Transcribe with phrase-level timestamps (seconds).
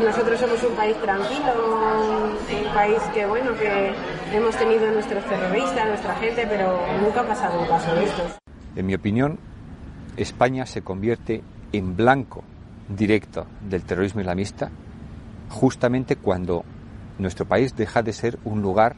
[0.00, 3.92] Nosotros somos un país tranquilo, un país que bueno, que
[4.34, 8.38] hemos tenido nuestros terroristas, nuestra gente, pero nunca ha pasado un caso de estos.
[8.74, 9.38] En mi opinión,
[10.16, 12.42] España se convierte en blanco
[12.88, 14.70] directo del terrorismo islamista
[15.50, 16.64] justamente cuando
[17.18, 18.96] nuestro país deja de ser un lugar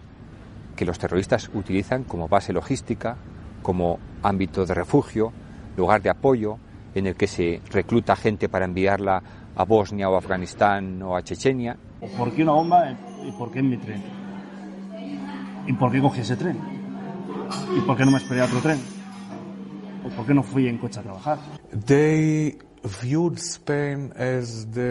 [0.76, 3.16] que los terroristas utilizan como base logística,
[3.62, 5.32] como ámbito de refugio,
[5.76, 6.58] lugar de apoyo,
[6.94, 9.22] en el que se recluta gente para enviarla
[9.56, 11.76] a Bosnia o Afganistán o a Chechenia.
[12.16, 14.02] ¿Por qué una bomba y por qué en mi tren?
[15.66, 16.58] ¿Y por qué cogí ese tren?
[17.76, 18.78] ¿Y por qué no me esperé a otro tren?
[20.04, 21.38] ¿O por qué no fui en coche a trabajar?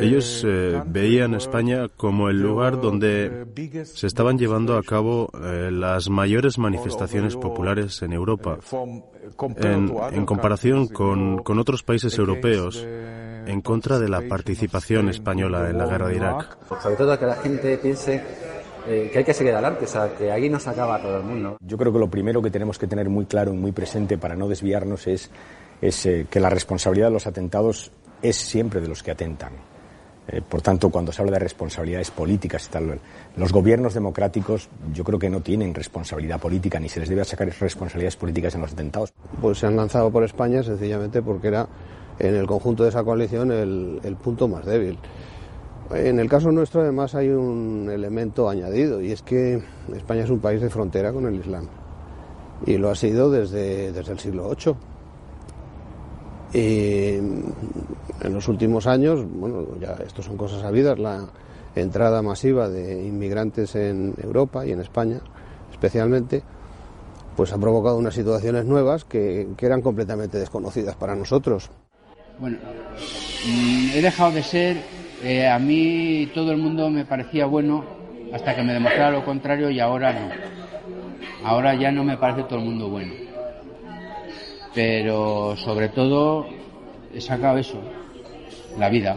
[0.01, 3.45] Ellos eh, veían España como el lugar donde
[3.83, 8.57] se estaban llevando a cabo eh, las mayores manifestaciones populares en Europa,
[9.57, 12.83] en, en comparación con, con otros países europeos,
[13.45, 16.57] en contra de la participación española en la guerra de Irak.
[16.81, 18.23] Sobre todo que la gente piense
[18.87, 21.23] eh, que hay que seguir adelante, o sea, que ahí no se acaba todo el
[21.23, 21.57] mundo.
[21.61, 24.35] Yo creo que lo primero que tenemos que tener muy claro y muy presente para
[24.35, 25.29] no desviarnos es,
[25.81, 29.53] es eh, que la responsabilidad de los atentados es siempre de los que atentan.
[30.27, 32.99] Eh, por tanto, cuando se habla de responsabilidades políticas y tal,
[33.35, 37.47] los gobiernos democráticos yo creo que no tienen responsabilidad política ni se les debe sacar
[37.59, 39.13] responsabilidades políticas en los atentados.
[39.41, 41.67] Pues se han lanzado por España sencillamente porque era
[42.19, 44.97] en el conjunto de esa coalición el, punto más débil.
[45.91, 49.61] En el caso nuestro además hay un elemento añadido y es que
[49.95, 51.67] España es un país de frontera con el Islam
[52.65, 54.75] y lo ha sido desde, desde el siglo VIII.
[56.53, 61.27] Y en los últimos años, bueno, ya esto son cosas sabidas, la
[61.75, 65.19] entrada masiva de inmigrantes en Europa y en España
[65.71, 66.43] especialmente,
[67.35, 71.71] pues ha provocado unas situaciones nuevas que eran completamente desconocidas para nosotros.
[72.43, 72.57] Bueno,
[73.47, 74.75] mm, he dejado de ser,
[75.23, 77.85] eh, a mí todo el mundo me parecía bueno
[78.33, 80.29] hasta que me demostrara lo contrario y ahora no.
[81.45, 83.13] Ahora ya no me parece todo el mundo bueno.
[84.75, 86.45] Pero sobre todo
[87.13, 87.81] he sacado eso,
[88.77, 89.15] la vida.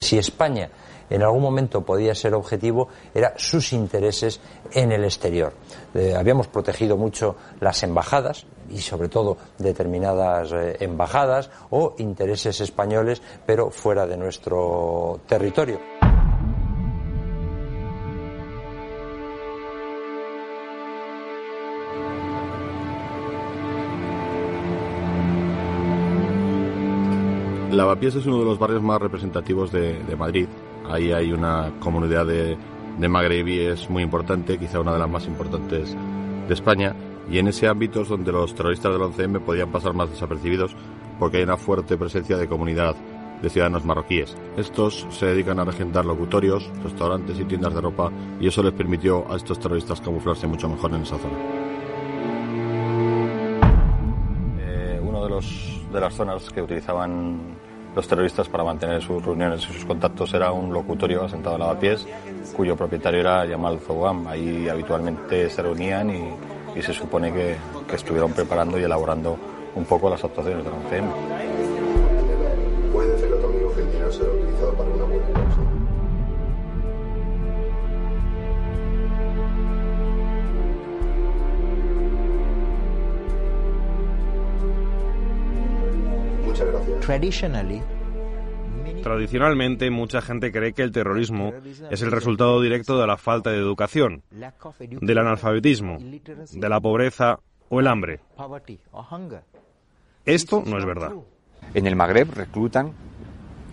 [0.00, 0.68] Si España
[1.10, 4.40] en algún momento podía ser objetivo era sus intereses
[4.72, 5.52] en el exterior.
[5.94, 13.22] Eh, habíamos protegido mucho las embajadas y sobre todo determinadas eh, embajadas o intereses españoles
[13.44, 15.78] pero fuera de nuestro territorio.
[27.76, 30.48] Lavapiés es uno de los barrios más representativos de, de Madrid.
[30.90, 32.56] Ahí hay una comunidad de,
[32.98, 35.96] de magrebíes muy importante, quizá una de las más importantes
[36.48, 36.94] de España.
[37.30, 40.76] Y en ese ámbito es donde los terroristas del 11M podían pasar más desapercibidos
[41.18, 42.94] porque hay una fuerte presencia de comunidad
[43.42, 44.36] de ciudadanos marroquíes.
[44.56, 48.10] Estos se dedican a regentar locutorios, restaurantes y tiendas de ropa
[48.40, 51.34] y eso les permitió a estos terroristas camuflarse mucho mejor en esa zona.
[54.60, 57.56] Eh, uno de, los, de las zonas que utilizaban
[57.96, 62.06] los terroristas para mantener sus reuniones y sus contactos era un locutorio asentado en lavapiés
[62.54, 64.26] cuyo propietario era Yamal Zouam.
[64.28, 67.56] Ahí habitualmente se reunían y, se supone que,
[67.94, 69.38] estuvieron preparando y elaborando
[69.74, 71.45] un poco las actuaciones de la 11M.
[89.02, 91.52] Tradicionalmente, mucha gente cree que el terrorismo
[91.90, 94.22] es el resultado directo de la falta de educación,
[94.80, 97.38] del analfabetismo, de la pobreza
[97.68, 98.20] o el hambre.
[100.24, 101.12] Esto no es verdad.
[101.74, 102.92] En el Magreb reclutan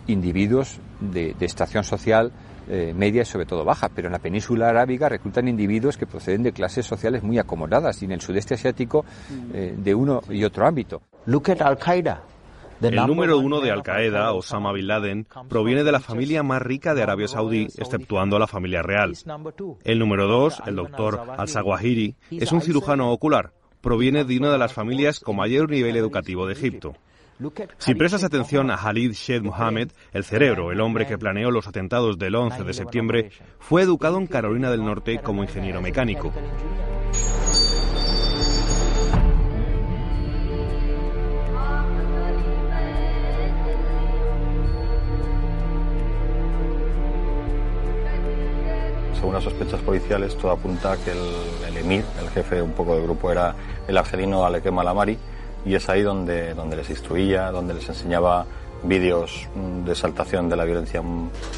[0.06, 2.32] individuos de, estación social
[2.70, 6.44] eh, media y sobre todo baja, pero en la península arábiga reclutan individuos que proceden
[6.44, 9.06] de clases sociales muy acomodadas y en el sudeste asiático
[9.54, 11.02] eh, de uno y otro ámbito.
[11.26, 12.24] Look at Al-Qaeda.
[12.82, 17.04] El número uno de Al-Qaeda, Osama Bin Laden, proviene de la familia más rica de
[17.04, 19.14] Arabia Saudí, exceptuando a la familia real.
[19.84, 23.54] El número dos, el doctor Al-Sawahiri, es un cirujano ocular.
[23.82, 26.94] Proviene de una de las familias con mayor nivel educativo de Egipto.
[27.78, 32.18] Si prestas atención a Khalid Sheikh Mohammed, el cerebro, el hombre que planeó los atentados
[32.18, 36.32] del 11 de septiembre, fue educado en Carolina del Norte como ingeniero mecánico.
[49.24, 53.04] Según las sospechas policiales, todo apunta a que el, emir, el jefe un poco del
[53.04, 53.56] grupo, era
[53.88, 55.18] el argelino Alekem Alamari,
[55.64, 58.46] y es ahí donde, donde les instruía, donde les enseñaba
[58.84, 59.48] vídeos
[59.86, 61.02] de exaltación de la violencia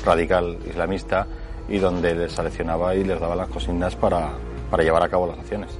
[0.05, 1.25] radical islamista
[1.67, 4.33] y donde les seleccionaba y les daba las consignas para,
[4.69, 5.71] para llevar a cabo las acciones.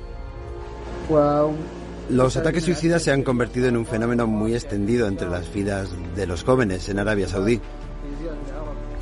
[2.10, 6.26] Los ataques suicidas se han convertido en un fenómeno muy extendido entre las filas de
[6.26, 7.62] los jóvenes en Arabia Saudí.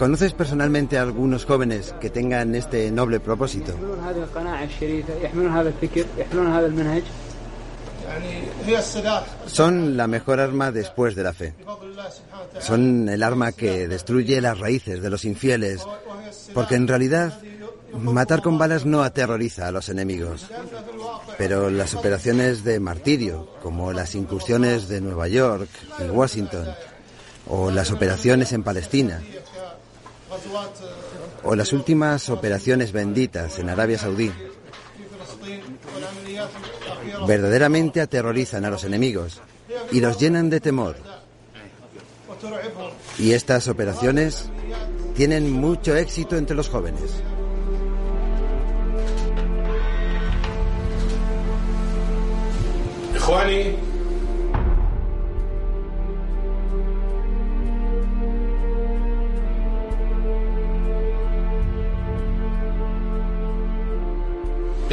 [0.04, 3.74] ¿Conoces personalmente a algunos jóvenes que tengan este noble propósito?
[9.46, 11.54] Son la mejor arma después de la fe.
[12.60, 15.86] Son el arma que destruye las raíces de los infieles,
[16.54, 17.40] porque en realidad
[17.98, 20.50] matar con balas no aterroriza a los enemigos.
[21.38, 26.68] Pero las operaciones de martirio, como las incursiones de Nueva York y Washington,
[27.48, 29.22] o las operaciones en Palestina,
[31.44, 34.32] o las últimas operaciones benditas en Arabia Saudí
[37.28, 39.42] verdaderamente aterrorizan a los enemigos
[39.92, 40.96] y los llenan de temor.
[43.20, 44.50] Y estas operaciones
[45.16, 47.12] tienen mucho éxito entre los jóvenes.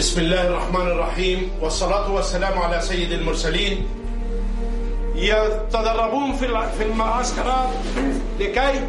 [0.01, 3.87] بسم الله الرحمن الرحيم والصلاة والسلام على سيد المرسلين.
[5.15, 6.33] يتدربون
[6.79, 7.69] في المعسكرات
[8.41, 8.81] لكي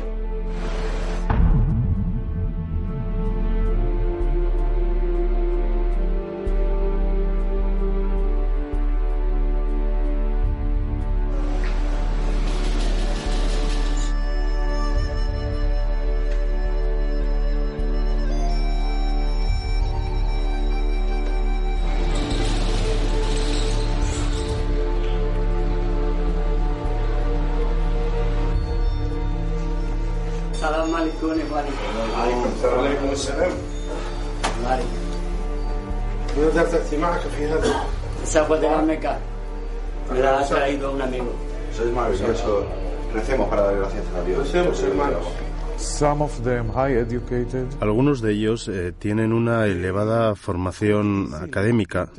[47.80, 52.10] Algunos de ellos eh, tienen una elevada formación académica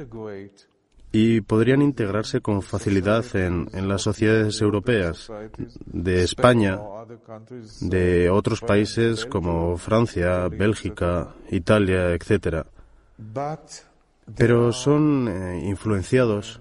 [1.12, 5.31] y podrían integrarse con facilidad en, en, las sociedades europeas,
[5.85, 6.81] de España,
[7.81, 12.64] de otros países como Francia, Bélgica, Italia, etc.
[14.37, 16.61] Pero son eh, influenciados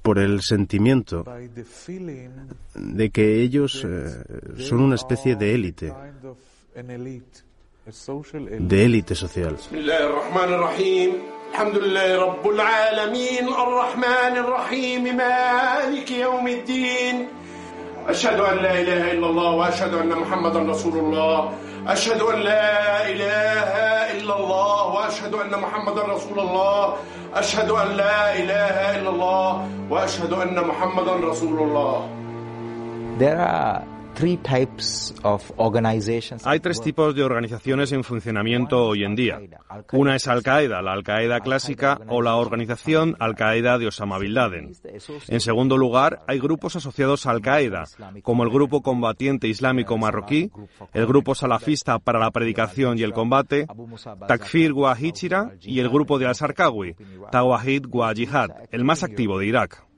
[0.00, 1.24] por el sentimiento
[2.74, 4.24] de que ellos eh,
[4.56, 5.92] son una especie de élite,
[8.58, 9.56] de élite social.
[11.50, 13.44] الحمد لله رب العالمين.
[13.50, 15.02] الرحمن الرحيم.
[15.16, 17.26] مالك يوم الدين.
[18.08, 21.50] أشهد أن لا إله إلا الله وأشهد أن محمدا رسول الله.
[21.90, 23.72] أشهد أن لا إله
[24.14, 26.94] إلا الله وأشهد أن محمدا رسول الله.
[27.34, 29.50] أشهد أن لا إله إلا الله
[29.90, 31.96] وأشهد أن محمدا رسول الله.
[33.18, 33.82] There are
[36.44, 39.40] Hay tres tipos de organizaciones en funcionamiento hoy en día.
[39.92, 44.72] Una es Al-Qaeda, la Al-Qaeda clásica o la organización Al-Qaeda de Osama Bin Laden.
[45.28, 47.84] En segundo lugar, hay grupos asociados a Al-Qaeda,
[48.22, 50.50] como el Grupo Combatiente Islámico Marroquí,
[50.92, 53.66] el Grupo Salafista para la Predicación y el Combate,
[54.28, 56.94] Takfir wa Hichira y el Grupo de Al-Sarkawi,
[57.32, 59.89] Tawahid wa Jihad, el más activo de Irak.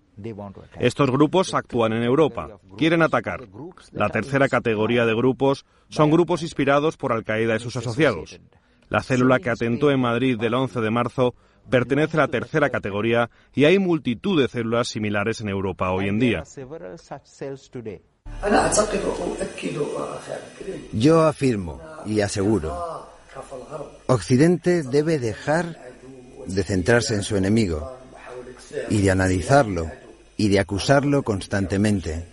[0.78, 3.48] Estos grupos actúan en Europa, quieren atacar.
[3.92, 8.40] La tercera categoría de grupos son grupos inspirados por Al-Qaeda y sus asociados.
[8.88, 11.34] La célula que atentó en Madrid del 11 de marzo
[11.70, 16.18] pertenece a la tercera categoría y hay multitud de células similares en Europa hoy en
[16.18, 16.42] día.
[20.92, 23.06] Yo afirmo y aseguro,
[24.06, 25.78] Occidente debe dejar
[26.46, 27.96] de centrarse en su enemigo
[28.90, 29.90] y de analizarlo
[30.36, 32.24] y de acusarlo constantemente.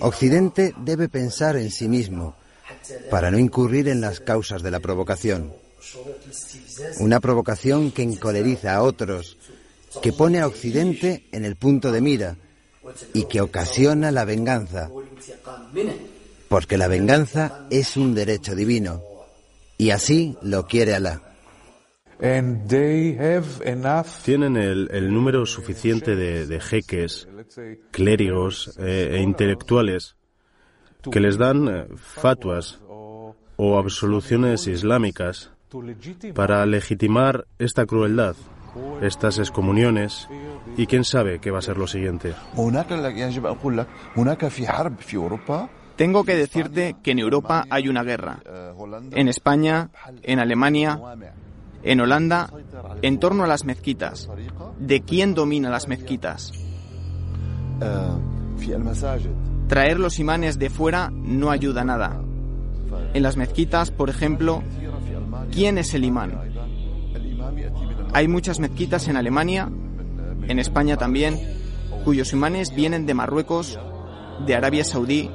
[0.00, 2.36] Occidente debe pensar en sí mismo
[3.10, 5.52] para no incurrir en las causas de la provocación.
[6.98, 9.36] Una provocación que encoleriza a otros,
[10.00, 12.36] que pone a Occidente en el punto de mira
[13.12, 14.90] y que ocasiona la venganza.
[16.48, 19.02] Porque la venganza es un derecho divino
[19.78, 21.31] y así lo quiere Alá.
[24.24, 27.28] Tienen el, número suficiente de, jeques,
[27.90, 30.16] clérigos eh, e intelectuales
[31.10, 32.78] que les dan eh, fatuas
[33.56, 35.50] o absoluciones islámicas
[36.34, 38.36] para legitimar esta crueldad,
[39.00, 40.28] estas excomuniones
[40.76, 42.34] y quién sabe qué va a ser lo siguiente.
[45.96, 48.38] Tengo que decirte que en Europa hay una guerra.
[49.12, 49.90] En España,
[50.22, 51.00] en Alemania,
[51.82, 52.50] en Holanda,
[53.02, 54.28] en torno a las mezquitas.
[54.78, 56.52] ¿De quién domina las mezquitas?
[59.68, 62.20] Traer los imanes de fuera no ayuda nada.
[63.14, 64.62] En las mezquitas, por ejemplo,
[65.50, 66.38] ¿quién es el imán?
[68.12, 69.70] Hay muchas mezquitas en Alemania,
[70.48, 71.40] en España también,
[72.04, 73.78] cuyos imanes vienen de Marruecos,
[74.46, 75.30] de Arabia Saudí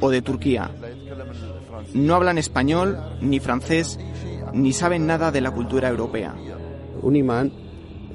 [0.00, 0.70] o de Turquía.
[1.94, 3.98] No hablan español, ni francés,
[4.56, 6.34] ni saben nada de la cultura europea.
[7.02, 7.52] Un imán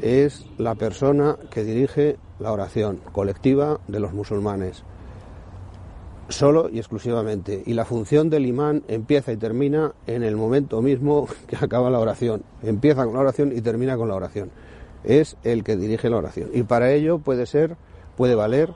[0.01, 4.83] es la persona que dirige la oración colectiva de los musulmanes,
[6.29, 7.61] solo y exclusivamente.
[7.65, 11.99] Y la función del imán empieza y termina en el momento mismo que acaba la
[11.99, 12.43] oración.
[12.63, 14.49] Empieza con la oración y termina con la oración.
[15.03, 16.49] Es el que dirige la oración.
[16.53, 17.75] Y para ello puede ser,
[18.17, 18.73] puede valer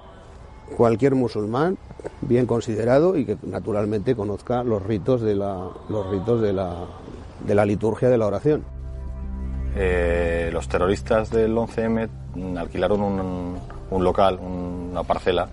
[0.77, 1.77] cualquier musulmán
[2.22, 6.88] bien considerado y que naturalmente conozca los ritos de la, los ritos de la,
[7.39, 8.63] de la liturgia de la oración.
[9.75, 12.08] Eh, los terroristas del 11M
[12.58, 13.58] alquilaron un,
[13.92, 15.50] un local, una parcela,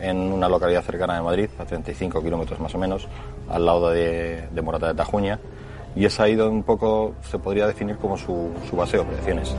[0.00, 3.08] en una localidad cercana de Madrid, a 35 kilómetros más o menos,
[3.48, 5.38] al lado de, de, Morata de Tajuña,
[5.94, 9.54] y es ahí donde un poco se podría definir como su, su base de operaciones.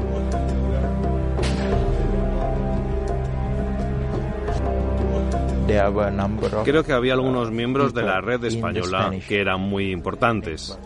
[6.64, 10.78] Creo que había algunos miembros de la red española que eran muy importantes.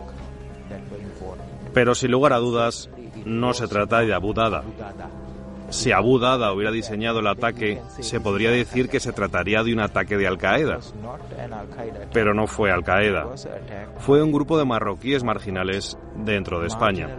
[1.78, 2.90] Pero sin lugar a dudas,
[3.24, 4.64] no se trata de Abu Dada.
[5.68, 9.78] Si Abu Dada hubiera diseñado el ataque, se podría decir que se trataría de un
[9.78, 10.80] ataque de Al Qaeda.
[12.12, 13.28] Pero no fue Al Qaeda.
[13.98, 17.16] Fue un grupo de marroquíes marginales dentro de España.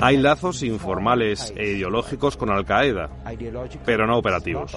[0.00, 3.10] Hay lazos informales e ideológicos con Al Qaeda,
[3.84, 4.74] pero no operativos.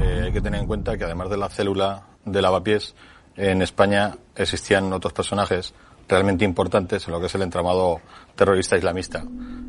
[0.00, 2.94] Eh, hay que tener en cuenta que además de la célula de lavapiés,
[3.38, 5.72] en España existían otros personajes
[6.08, 8.00] realmente importantes en lo que es el entramado
[8.34, 9.24] terrorista islamista.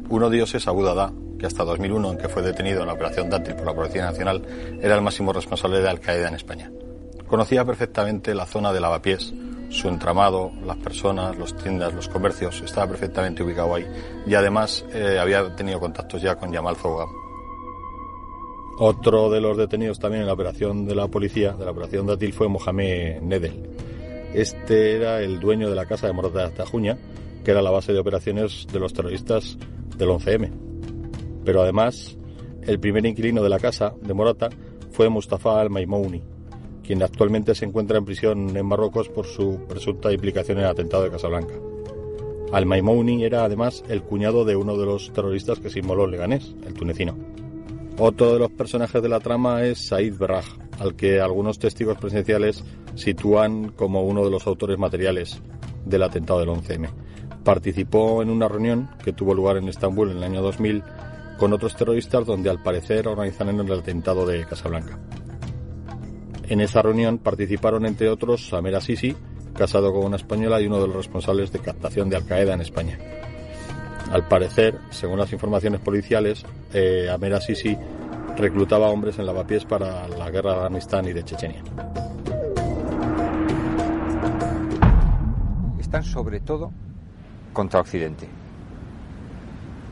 [0.10, 2.94] Uno de ellos es Abu Dada, que hasta 2001, en que fue detenido en la
[2.94, 4.44] operación Dátil por la Policía Nacional,
[4.82, 6.72] era el máximo responsable de Al Qaeda en España.
[7.28, 9.34] Conocía perfectamente la zona de lavapiés,
[9.70, 13.86] su entramado, las personas, los tiendas, los comercios, estaba perfectamente ubicado ahí.
[14.26, 17.06] Y además eh, había tenido contactos ya con Yamal Fouga.
[18.82, 22.32] Otro de los detenidos también en la operación de la policía, de la operación Dátil,
[22.32, 23.62] fue Mohamed Nedel.
[24.34, 26.98] Este era el dueño de la casa de Morata de Tajuña,
[27.44, 29.58] que era la base de operaciones de los terroristas
[29.98, 30.50] del 11M.
[31.44, 32.18] Pero además,
[32.62, 34.48] el primer inquilino de la casa de Morata
[34.92, 36.22] fue Mustafa al-Maimouni,
[36.82, 41.04] quien actualmente se encuentra en prisión en Marruecos por su presunta implicación en el atentado
[41.04, 41.56] de Casablanca.
[42.54, 46.76] Al-Maimouni era además el cuñado de uno de los terroristas que se inmoló Leganés, el
[46.76, 47.29] tunecino.
[48.02, 50.46] Otro de los personajes de la trama es Said Berraj,
[50.80, 52.64] al que algunos testigos presenciales
[52.96, 55.42] sitúan como uno de los autores materiales
[55.84, 56.90] del atentado del 11M.
[57.44, 60.82] Participó en una reunión que tuvo lugar en Estambul en el año 2000
[61.38, 64.98] con otros terroristas donde al parecer organizaron el atentado de Casablanca.
[66.48, 69.14] En esa reunión participaron entre otros Samer Sisi,
[69.54, 72.62] casado con una española y uno de los responsables de captación de Al Qaeda en
[72.62, 72.98] España.
[74.12, 77.78] Al parecer, según las informaciones policiales, eh, Amer Sisi
[78.36, 81.62] reclutaba hombres en lavapiés para la guerra de Afganistán y de Chechenia.
[85.80, 86.72] Están sobre todo
[87.54, 88.28] contra Occidente.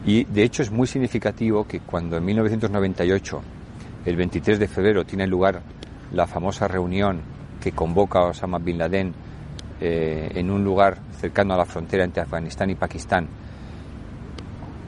[0.03, 3.41] Y de hecho es muy significativo que cuando en 1998,
[4.05, 5.62] el 23 de febrero, tiene lugar
[6.12, 7.21] la famosa reunión
[7.62, 9.13] que convoca Osama Bin Laden
[9.79, 13.27] eh, en un lugar cercano a la frontera entre Afganistán y Pakistán,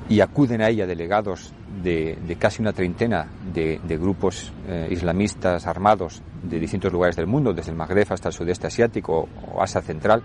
[0.09, 6.59] y acuden a ella delegados de, casi una treintena de, grupos eh, islamistas armados de
[6.59, 10.23] distintos lugares del mundo, desde el Magreb hasta el sudeste asiático o Asia Central,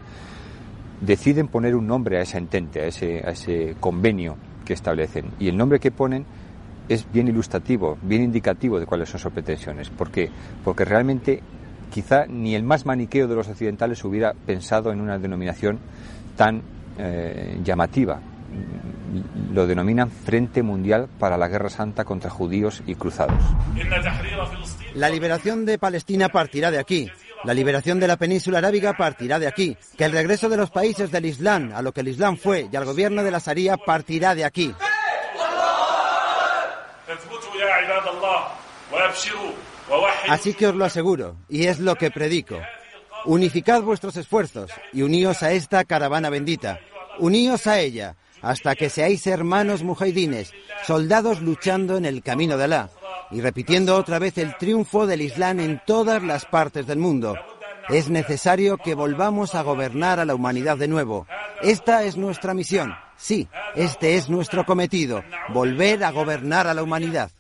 [1.03, 5.33] deciden poner un nombre a esa entente, a ese, a ese convenio que establecen.
[5.39, 6.25] Y el nombre que ponen
[6.89, 9.91] es bien ilustrativo, bien indicativo de cuáles son sus pretensiones.
[9.91, 10.31] ¿Por qué?
[10.65, 11.43] Porque realmente
[11.93, 15.79] quizá ni el más maniqueo de los occidentales hubiera pensado en una denominación
[16.37, 16.63] tan
[16.99, 18.21] eh, llamativa
[19.53, 23.43] lo denominan Frente Mundial para la Guerra Santa contra judíos y cruzados.
[24.95, 27.11] La liberación de Palestina partirá de aquí.
[27.45, 29.77] La liberación de la península arábiga partirá de aquí.
[29.97, 32.77] Que el regreso de los países del Islam a lo que el Islam fue y
[32.77, 34.75] al gobierno de la Sharia partirá de aquí.
[40.29, 42.59] Así que os lo aseguro, y es lo que predico.
[43.27, 46.81] Unificad vuestros esfuerzos y uníos a esta caravana bendita.
[47.19, 50.53] Uníos a ella hasta que seáis hermanos mujahidines,
[50.87, 52.91] soldados luchando en el camino de Alá
[53.31, 57.37] y repitiendo otra vez el triunfo del Islam en todas las partes del mundo.
[57.89, 61.27] Es necesario que volvamos a gobernar a la humanidad de nuevo.
[61.63, 62.93] Esta es nuestra misión.
[63.17, 65.23] Sí, este es nuestro cometido,
[65.53, 67.31] volver a gobernar a la humanidad.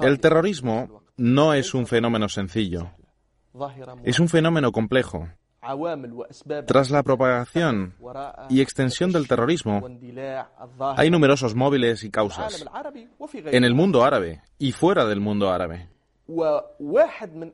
[0.00, 2.90] El terrorismo no es un fenómeno sencillo.
[4.04, 5.28] Es un fenómeno complejo.
[6.66, 7.94] Tras la propagación
[8.48, 9.86] y extensión del terrorismo,
[10.96, 12.64] hay numerosos móviles y causas
[13.34, 15.88] en el mundo árabe y fuera del mundo árabe.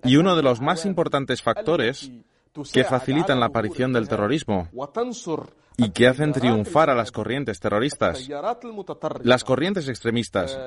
[0.04, 2.10] Y uno de los más importantes factores
[2.72, 4.68] que facilitan la aparición del terrorismo
[5.76, 8.28] y que hacen triunfar a las corrientes terroristas,
[9.22, 10.58] las corrientes extremistas,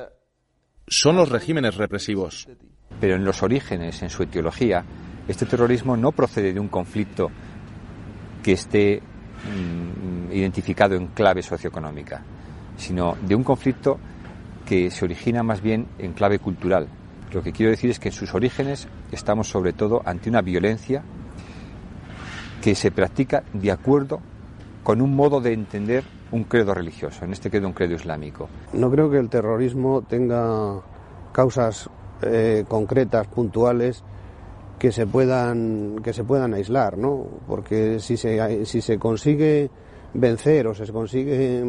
[0.88, 2.48] son los regímenes represivos.
[3.00, 4.86] Pero en los orígenes, en su etiología,
[5.28, 7.30] este terrorismo no procede de un conflicto
[8.44, 12.22] que esté mm, identificado en clave socioeconómica,
[12.78, 13.98] sino de un conflicto
[14.66, 16.88] que se origina más bien en clave cultural.
[17.32, 21.04] Lo que quiero decir es que en sus orígenes estamos sobre todo ante una violencia
[22.62, 24.22] que se practica de acuerdo
[24.84, 28.50] con un modo de entender un credo religioso, en este credo un credo islámico.
[28.74, 30.82] No creo que el terrorismo tenga
[31.32, 31.90] causas
[32.22, 34.04] eh, concretas, puntuales,
[34.80, 37.26] que se puedan que se puedan aislar, ¿no?
[37.48, 39.70] Porque si se si se consigue
[40.14, 41.64] vencer o se consigue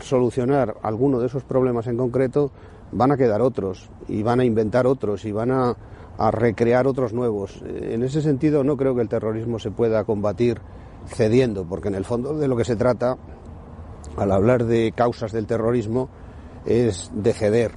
[0.00, 2.50] solucionar alguno de esos problemas en concreto,
[2.92, 5.76] van a quedar otros y van a inventar otros y van a,
[6.18, 7.62] a recrear otros nuevos.
[7.64, 10.60] En ese sentido, no creo que el terrorismo se pueda combatir
[11.06, 13.16] cediendo, porque en el fondo de lo que se trata,
[14.16, 16.08] al hablar de causas del terrorismo,
[16.66, 17.72] es de ceder,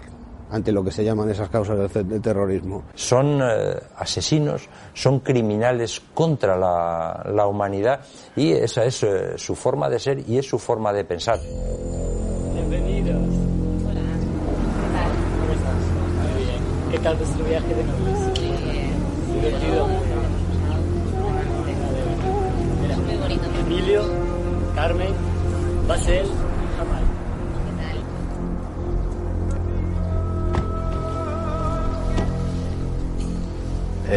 [0.49, 2.83] ante lo que se llaman esas causas del, terrorismo.
[2.93, 8.01] Son eh, asesinos, son criminales contra la, humanidad
[8.35, 11.39] y esa es eh, su forma de ser y es su forma de pensar.
[12.53, 13.21] Bienvenidos.
[13.87, 14.01] Hola.
[15.39, 15.75] ¿Cómo estás?
[16.33, 16.91] Muy bien.
[16.91, 18.19] ¿Qué tal vuestro viaje de novios?
[19.33, 19.87] Divertido.
[23.05, 23.43] Muy bonito.
[23.59, 24.03] Emilio,
[24.75, 25.13] Carmen,
[25.87, 26.27] Basel,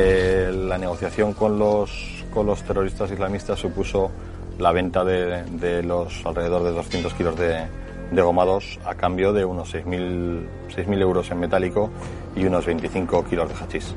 [0.01, 1.91] Eh, la negociación con los,
[2.33, 4.13] con los terroristas islamistas supuso
[4.61, 7.67] la venta de, los alrededor de 200 kilos de,
[8.13, 11.91] gomados a cambio de unos 6.000 euros en metálico
[12.37, 13.93] y unos 25 kilos de hachís.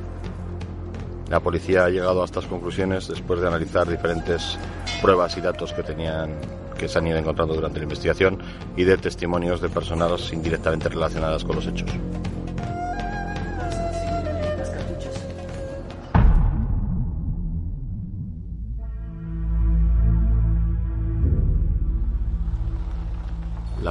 [1.29, 4.57] La policía ha llegado a estas conclusiones después de analizar diferentes
[5.03, 6.31] pruebas y datos que tenían
[6.79, 8.39] que se han ido encontrando durante la investigación
[8.75, 11.91] y de testimonios de personas indirectamente relacionadas con los hechos.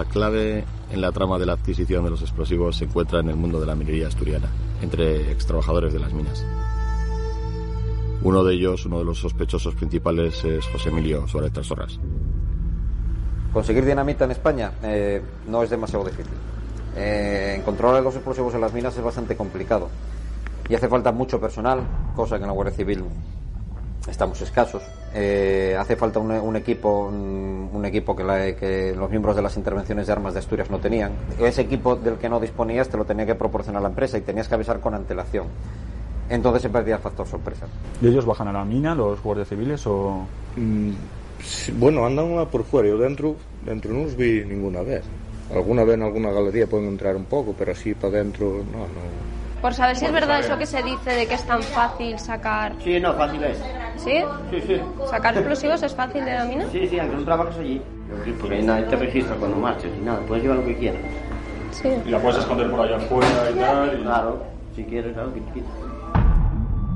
[0.00, 3.36] La clave en la trama de la adquisición de los explosivos se encuentra en el
[3.36, 4.48] mundo de la minería asturiana,
[4.80, 6.42] entre extrabajadores de las minas.
[8.22, 12.00] Uno de ellos, uno de los sospechosos principales, es José Emilio Suárez Trasorras.
[13.52, 16.32] Conseguir dinamita en España eh, no es demasiado difícil.
[16.96, 19.90] Eh, controlar los explosivos en las minas es bastante complicado
[20.66, 21.80] y hace falta mucho personal,
[22.16, 23.04] cosa que en la Guardia Civil
[24.11, 24.83] estamos escasos.
[25.14, 29.42] Eh, hace falta un, un equipo, un, un equipo que, la- que los miembros de
[29.42, 31.12] las intervenciones de armas de Asturias no tenían.
[31.38, 34.49] Ese equipo del que no disponías te lo tenía que proporcionar la empresa y tenías
[34.49, 35.46] que avisar con antelación.
[36.29, 37.66] Entonces se perdía el factor sorpresa.
[38.01, 40.27] ¿Y ellos bajan a la mina, los guardias civiles, o...?
[40.57, 40.90] Mm,
[41.42, 42.88] sí, bueno, andan una por fuera.
[42.88, 45.03] Yo dentro, dentro no los vi ninguna vez.
[45.53, 49.30] Alguna vez en alguna galería pueden entrar un poco, pero así para dentro no, no.
[49.61, 52.73] Por saber si es verdad eso que se dice de que es tan fácil sacar.
[52.83, 53.62] Sí, no, fácil es.
[53.96, 54.23] ¿Sí?
[54.51, 54.81] Sí, sí.
[55.11, 56.64] ¿Sacar explosivos es fácil de la mina?
[56.73, 57.83] Sí, sí, aunque no trabajes allí.
[58.40, 61.01] Porque ahí nadie te registra cuando marches y nada, puedes llevar lo que quieras.
[61.73, 61.88] Sí.
[62.07, 63.99] Y la puedes esconder por allá afuera y tal.
[63.99, 64.42] y- Claro,
[64.75, 65.70] si quieres, claro, que quieras.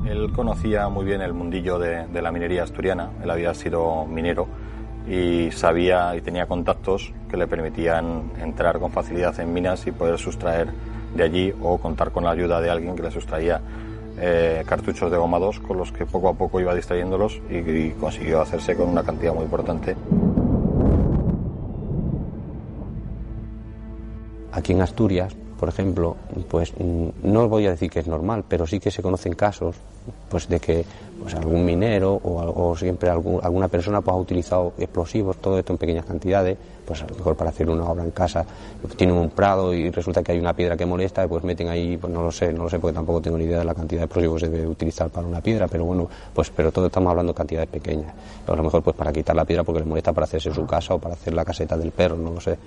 [0.07, 4.47] Él conocía muy bien el mundillo de, de la minería asturiana, él había sido minero
[5.07, 10.17] y sabía y tenía contactos que le permitían entrar con facilidad en minas y poder
[10.19, 10.67] sustraer
[11.15, 13.61] de allí o contar con la ayuda de alguien que le sustraía
[14.17, 18.41] eh, cartuchos de goma 2 con los que poco a poco iba distrayéndolos y, consiguió
[18.41, 19.95] hacerse con una cantidad muy importante.
[24.51, 26.15] Aquí en Asturias, por ejemplo,
[26.49, 29.75] pues mm, no voy a decir que es normal, pero sí que se conocen casos
[30.29, 30.85] pues de que
[31.21, 35.73] pues, algún minero o, o siempre algún- alguna persona pues, ha utilizado explosivos, todo esto
[35.73, 38.45] en pequeñas cantidades, pues a lo mejor para hacer una obra en casa,
[38.95, 42.11] tienen un prado y resulta que hay una piedra que molesta, pues meten ahí, pues
[42.13, 44.05] no lo sé, no lo sé porque tampoco tengo ni idea de la cantidad de
[44.05, 47.33] explosivos que se debe utilizar para una piedra, pero bueno, pues pero todo estamos hablando
[47.33, 48.13] de cantidades pequeñas.
[48.45, 50.93] A lo mejor pues para quitar la piedra porque les molesta para hacerse su casa
[50.93, 52.57] o para hacer la caseta del perro, no lo sé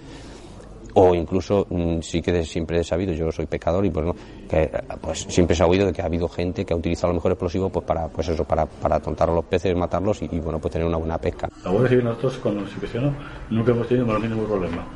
[0.95, 4.15] o incluso mm, sí que siempre he sabido, yo soy pecador y pues no,
[4.49, 4.71] que
[5.01, 7.15] pues siempre se ha oído de que ha habido gente que ha utilizado a lo
[7.15, 10.41] mejor explosivos pues para pues eso para para atontar a los peces, matarlos y, y,
[10.41, 11.49] bueno pues tener una buena pesca.
[11.65, 13.15] La Guardia Civil nosotros cuando nos inspeccionó
[13.51, 14.87] nunca hemos tenido el mínimo problema.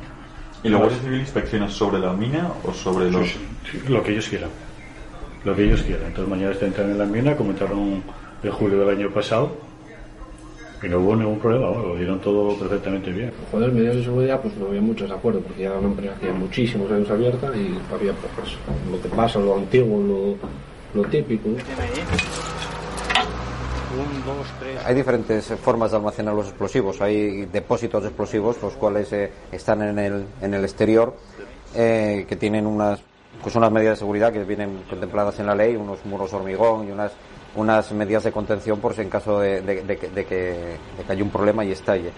[0.63, 3.27] ¿Y la Guardia Civil inspecciona sobre la mina o sobre los...?
[3.27, 4.49] Sí, sí, lo que ellos quieran.
[5.43, 6.07] Lo que ellos quieran.
[6.07, 8.01] Entonces mañana está entrando en la mina, comentaron
[8.41, 9.72] en julio del año pasado
[10.83, 13.31] y no hubo ningún problema, bueno, lo dieron todo perfectamente bien.
[13.51, 16.31] Joder, medidas de seguridad, pues no había mucho desacuerdo, porque ya era una empresa que
[16.31, 18.57] muchísimos años abierta y había pues,
[18.91, 21.49] lo que pasa, lo antiguo, lo, lo típico.
[24.85, 26.99] Hay diferentes formas de almacenar los explosivos.
[27.01, 31.15] Hay depósitos de explosivos, los cuales eh, están en el, en el exterior,
[31.75, 33.01] eh, que tienen unas,
[33.41, 36.91] pues unas medidas de seguridad que vienen contempladas en la ley, unos muros hormigón y
[36.91, 37.11] unas,
[37.55, 40.35] unas medidas de contención por si en caso de, de- de que- de que,
[40.97, 42.11] de que haya un problema y estalle.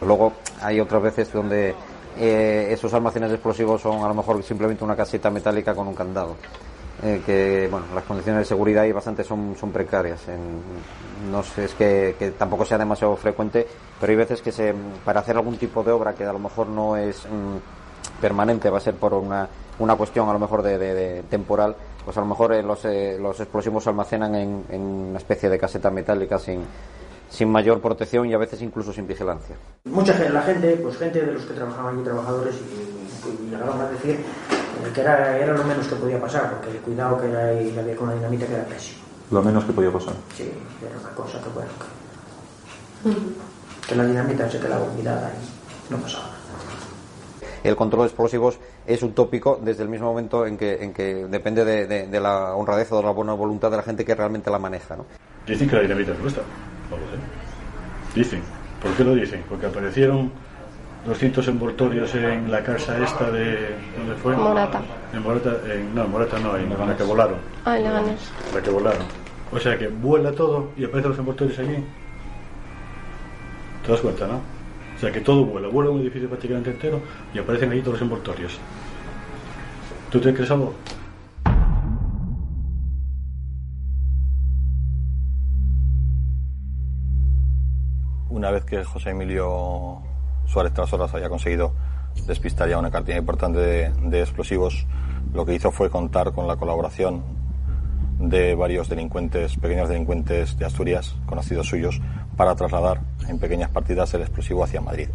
[0.00, 0.32] Luego
[0.72, 1.74] hay otras veces donde
[2.18, 5.94] eh, esos almacenes de explosivos son a lo mejor simplemente una caseta metálica con un
[5.94, 6.36] candado.
[7.02, 10.20] Eh, que bueno, las condiciones de seguridad y bastante son, son precarias.
[11.30, 13.66] No sé, es que, que tampoco sea demasiado frecuente,
[14.00, 16.68] pero hay veces que se, para hacer algún tipo de obra que a lo mejor
[16.68, 21.24] no es mm, permanente, va a ser por una, una cuestión a lo mejor de
[21.28, 25.18] temporal, pues a lo mejor eh, los, eh, los explosivos se almacenan en, en una
[25.18, 26.64] especie de caseta metálica sin,
[27.32, 29.56] sin mayor protección y a veces incluso sin vigilancia.
[29.86, 33.80] Mucha gente, la gente, pues gente de los que trabajaban allí, trabajadores, y, y llegaron
[33.80, 37.34] a decir eh, que era, era lo menos que podía pasar, porque el cuidado que
[37.34, 39.00] hay- había con la dinamita que era pésimo.
[39.30, 40.12] Lo menos que podía pasar.
[40.36, 40.52] Sí,
[40.86, 41.70] era una cosa que bueno,
[43.02, 46.38] que, que la dinamita se quedaba olvidada y no pasaba nada.
[47.64, 51.64] el control de explosivos es utópico desde el mismo momento en que, en que depende
[51.64, 54.50] de, de- de la honradez o de la buena voluntad de la gente que realmente
[54.50, 54.96] la maneja.
[54.96, 55.06] ¿no?
[55.46, 56.42] Dicen que la dinamita es nuestra.
[56.96, 58.18] Sé.
[58.20, 58.42] Dicen.
[58.82, 59.42] ¿Por qué lo dicen?
[59.48, 60.30] Porque aparecieron
[61.06, 63.74] 200 envoltorios en la casa esta de...
[63.96, 64.36] ¿Dónde fue?
[64.36, 64.80] Morata.
[65.12, 67.38] En Morata, en- no, en Morata no, en la que volaron.
[67.64, 68.30] Ah, en Leganés.
[68.54, 69.02] La que volaron.
[69.52, 71.76] O sea que vuela todo y aparecen los envoltorios allí.
[73.84, 74.40] ¿Te das cuenta, no?
[74.96, 75.68] O sea que todo vuela.
[75.68, 77.00] Vuela un edificio prácticamente entero
[77.34, 78.58] y aparecen allí todos los envoltorios.
[80.10, 80.74] ¿Tú te crees algo?
[88.42, 90.02] Una vez que José Emilio
[90.46, 91.74] Suárez Trasoras había conseguido
[92.26, 94.84] despistar ya una cantidad importante de, explosivos,
[95.32, 97.22] lo que hizo fue contar con la colaboración
[98.18, 102.00] de varios delincuentes, pequeños delincuentes de Asturias, conocidos suyos,
[102.36, 105.08] para trasladar en pequeñas partidas el explosivo hacia Madrid.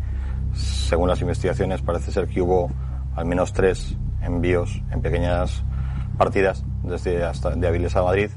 [0.53, 2.71] Según las investigaciones, parece ser que hubo
[3.13, 5.65] al menos tres envíos en pequeñas
[6.17, 8.29] partidas desde hasta de Avilés a Madrid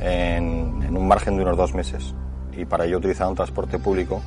[0.00, 2.12] en, en un margen de unos dos meses
[2.56, 4.22] y para ello utilizaron transporte público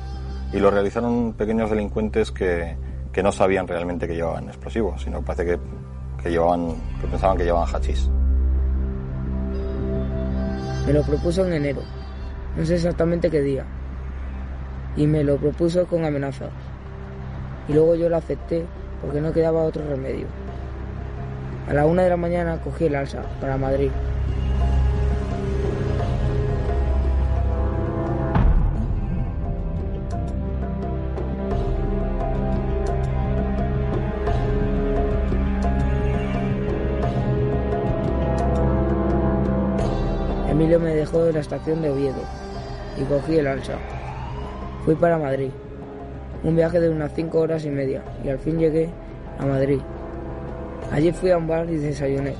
[0.52, 2.76] y lo realizaron pequeños delincuentes que,
[3.12, 5.58] que no sabían realmente que llevaban explosivos, sino que parece que,
[6.22, 8.08] que, llevaban, que pensaban que llevaban hachís.
[10.86, 11.80] Me lo propuso en enero,
[12.56, 13.64] no sé exactamente qué día,
[14.96, 16.50] y me lo propuso con amenazas.
[17.68, 18.64] Y luego yo lo acepté
[19.00, 20.26] porque no quedaba otro remedio.
[21.68, 23.90] A la una de la mañana cogí el alza para Madrid.
[41.14, 42.22] En la estación de Oviedo
[43.00, 43.74] y cogí el alza.
[44.84, 45.50] Fui para Madrid.
[46.42, 48.90] Un viaje de unas cinco horas y media y al fin llegué
[49.38, 49.78] a Madrid.
[50.90, 52.34] Allí fui a un bar y desayuné.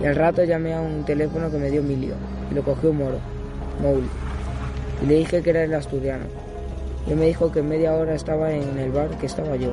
[0.00, 2.14] Y al rato llamé a un teléfono que me dio Emilio
[2.48, 3.18] y lo cogió un moro,
[3.82, 4.08] móvil.
[5.02, 6.26] Y le dije que era el asturiano.
[7.08, 9.72] Y él me dijo que media hora estaba en el bar que estaba yo.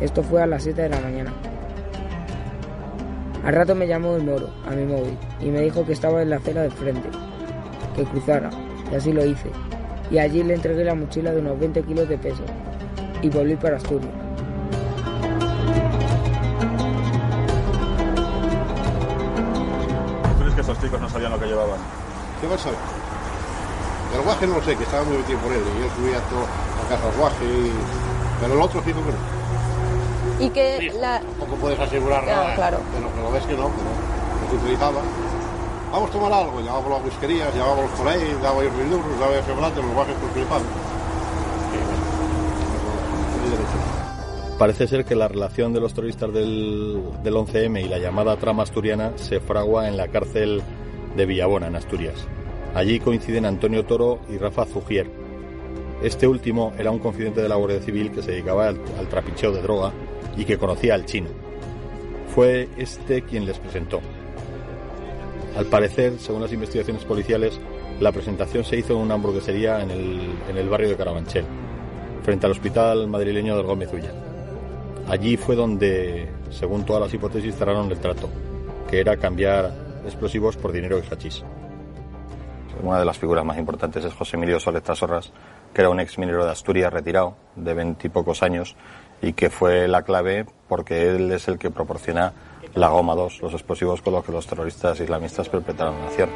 [0.00, 1.32] Esto fue a las 7 de la mañana.
[3.44, 6.30] Al rato me llamó el moro a mi móvil y me dijo que estaba en
[6.30, 7.08] la acera del frente,
[7.96, 8.50] que cruzara,
[8.92, 9.50] y así lo hice.
[10.10, 12.44] Y allí le entregué la mochila de unos 20 kilos de peso
[13.22, 14.12] y volví para Asturias.
[20.38, 21.78] ¿Crees que esos chicos no sabían lo que llevaban?
[22.40, 22.78] ¿Qué vas a ver?
[24.14, 25.60] El guaje no lo sé, que estaba muy metido por él.
[25.76, 27.72] Y yo subía todo a casa al guaje, y...
[28.40, 30.44] pero el otro fijo que no.
[30.46, 31.20] Y que la...
[31.20, 32.52] Tampoco puedes asegurar Claro, nada.
[32.52, 32.56] ¿eh?
[32.56, 32.78] claro.
[32.94, 33.92] Pero, pero ves que no, que no.
[34.44, 35.00] Que se utilizaba.
[35.92, 39.82] Vamos a tomar algo, llevábamos las whiskerías, llevábamos por ahí, daba mil euros, daba chocolate,
[39.82, 40.62] los guajes por flipaban.
[44.58, 48.62] Parece ser que la relación de los terroristas del, del 11M y la llamada trama
[48.62, 50.62] asturiana se fragua en la cárcel
[51.14, 52.26] de Villabona, en Asturias.
[52.74, 55.10] Allí coinciden Antonio Toro y Rafa Zugier.
[56.02, 59.52] Este último era un confidente de la Guardia Civil que se dedicaba al, al trapicheo
[59.52, 59.92] de droga
[60.36, 61.28] y que conocía al chino.
[62.34, 64.00] Fue este quien les presentó.
[65.56, 67.58] Al parecer, según las investigaciones policiales,
[67.98, 71.46] la presentación se hizo en una hamburguesería en el, en el barrio de Carabanchel,
[72.22, 74.12] frente al hospital madrileño del Gómez Ulla.
[75.08, 78.28] Allí fue donde, según todas las hipótesis, cerraron el trato,
[78.90, 79.72] que era cambiar
[80.04, 81.42] explosivos por dinero y hachís.
[82.82, 85.32] Una de las figuras más importantes es José Emilio Soles Tasorras,
[85.72, 88.76] que era un ex minero de Asturias retirado, de veintipocos años,
[89.22, 92.34] y que fue la clave porque él es el que proporciona
[92.76, 96.28] la goma 2, los explosivos con los que los terroristas islamistas perpetraron la acción.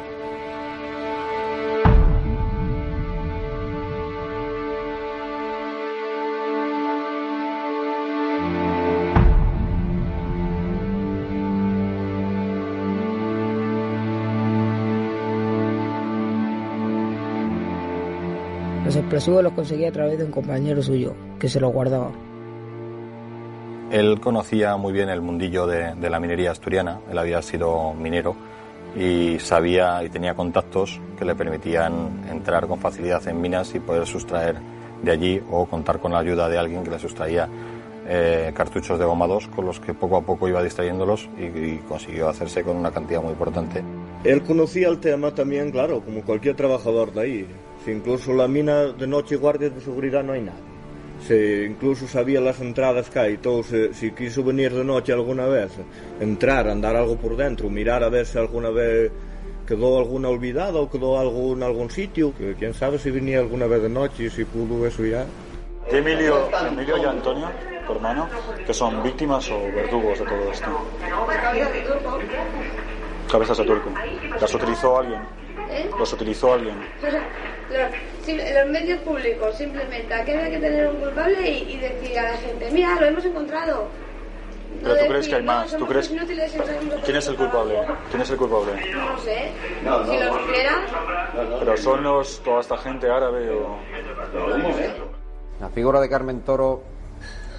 [18.83, 22.11] Los explosivos los conseguí a través de un compañero suyo, que se los guardaba.
[23.91, 28.37] Él conocía muy bien el mundillo de, la minería asturiana, él había sido minero
[28.95, 34.07] y sabía y tenía contactos que le permitían entrar con facilidad en minas y poder
[34.07, 34.55] sustraer
[35.03, 37.49] de allí o contar con la ayuda de alguien que le sustraía
[38.07, 42.29] eh, cartuchos de goma 2 con los que poco a poco iba distrayéndolos y, consiguió
[42.29, 43.83] hacerse con una cantidad muy importante.
[44.23, 47.47] Él conocía el tema también, claro, como cualquier trabajador de ahí.
[47.83, 50.70] Si incluso la mina de noche guardias de seguridad no hay nadie.
[51.27, 53.37] Se incluso sabía las entradas que hay.
[53.37, 55.71] Todo, se- si quiso venir de noche alguna vez,
[56.19, 59.11] entrar, andar algo por dentro, mirar a ver si alguna vez
[59.67, 62.33] quedó alguna olvidada o quedó algo en algún sitio.
[62.37, 65.25] Que quién sabe si venía alguna vez de noche y si pudo eso ya.
[65.91, 67.47] ¿Y Emilio, Emilio y Antonio,
[67.85, 68.27] tu hermano,
[68.65, 70.69] que son víctimas o verdugos de todo esto?
[73.31, 73.89] Cabezas de turco.
[74.39, 75.21] ¿Las utilizó alguien?
[75.69, 75.89] ¿Eh?
[75.97, 76.75] ¿Los utilizó alguien?
[77.71, 82.23] Los, los medios públicos simplemente aquí hay que tener un culpable y, y decir a
[82.31, 83.87] la gente, mira, lo hemos encontrado.
[84.81, 86.85] No Pero tú crees que hay "No, más, ¿tú crees- unos inútiles y no sabemos
[86.85, 87.73] lo ¿Y que quién es el culpable?
[87.73, 88.01] encontrado".
[88.09, 88.71] ¿Quién es el culpable?
[88.93, 89.51] No sé.
[90.11, 90.79] si lo supieras,
[91.59, 93.77] ¿Pero son los, toda esta gente árabe o...?
[95.59, 96.81] La figura de Carmen Toro,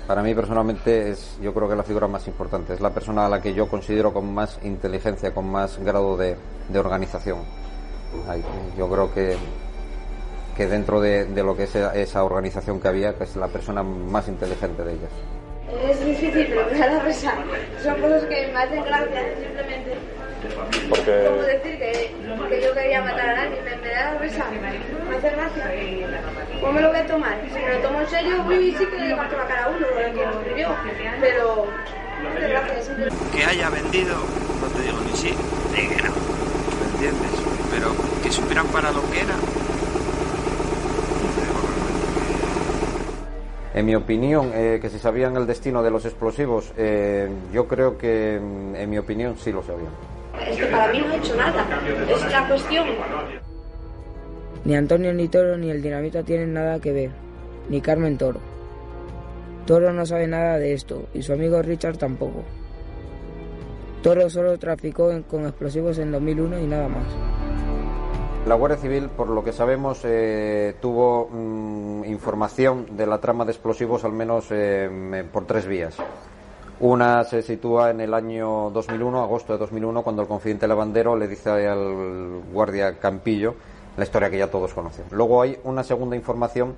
[0.06, 2.74] para mí personalmente, es yo creo que es la figura más importante.
[2.74, 6.36] Es la persona a la que yo considero con más inteligencia, con más grado de,
[6.68, 7.38] de organización.
[8.76, 9.36] Yo creo que,
[10.56, 13.82] que dentro de, de lo que es esa, organización que había, que es la persona
[13.82, 15.10] más inteligente de ellas.
[15.90, 17.34] es difícil, pero me da la risa.
[17.82, 19.94] Son cosas que me hacen gracia, simplemente.
[20.88, 21.24] Porque...
[21.28, 22.14] Como decir que,
[22.48, 25.72] que yo quería matar a nadie, me, me da la risa, me hace gracia.
[26.60, 27.38] ¿Cómo me lo voy a tomar?
[27.52, 29.86] Si me lo tomo en serio, uy, sí que le parto la cara a uno,
[29.98, 30.68] el que lo escribió.
[31.20, 31.66] Pero
[32.22, 34.14] me hace gracia, que haya vendido,
[34.60, 35.34] no te te digo ni sí
[35.72, 36.10] ni que no.
[36.12, 37.30] ¿Me entiendes?
[37.70, 39.34] Pero que supieran para lo que era.
[43.74, 47.96] En mi opinión, eh, que si sabían el destino de los explosivos, eh, yo creo
[47.96, 49.92] que, mm, en mi opinión, sí lo sabían.
[50.46, 51.66] Es que para mí no he hecho nada.
[52.08, 52.86] Es la cuestión.
[54.64, 57.10] Ni Antonio ni Toro ni el dinamita tienen nada que ver,
[57.68, 58.40] ni Carmen Toro.
[59.66, 62.44] Toro no sabe nada de esto y su amigo Richard tampoco.
[64.02, 67.06] Toro solo traficó con explosivos en 2001 y nada más.
[68.46, 73.52] La Guardia Civil, por lo que sabemos, eh, tuvo mm, información de la trama de
[73.52, 75.96] explosivos al menos eh, mm, por tres vías.
[76.80, 81.28] Una se sitúa en el año 2001, agosto de 2001, cuando el confidente Lavandero le
[81.28, 83.54] dice al guardia Campillo
[83.96, 85.04] la historia que ya todos conocen.
[85.12, 86.74] Luego hay una segunda información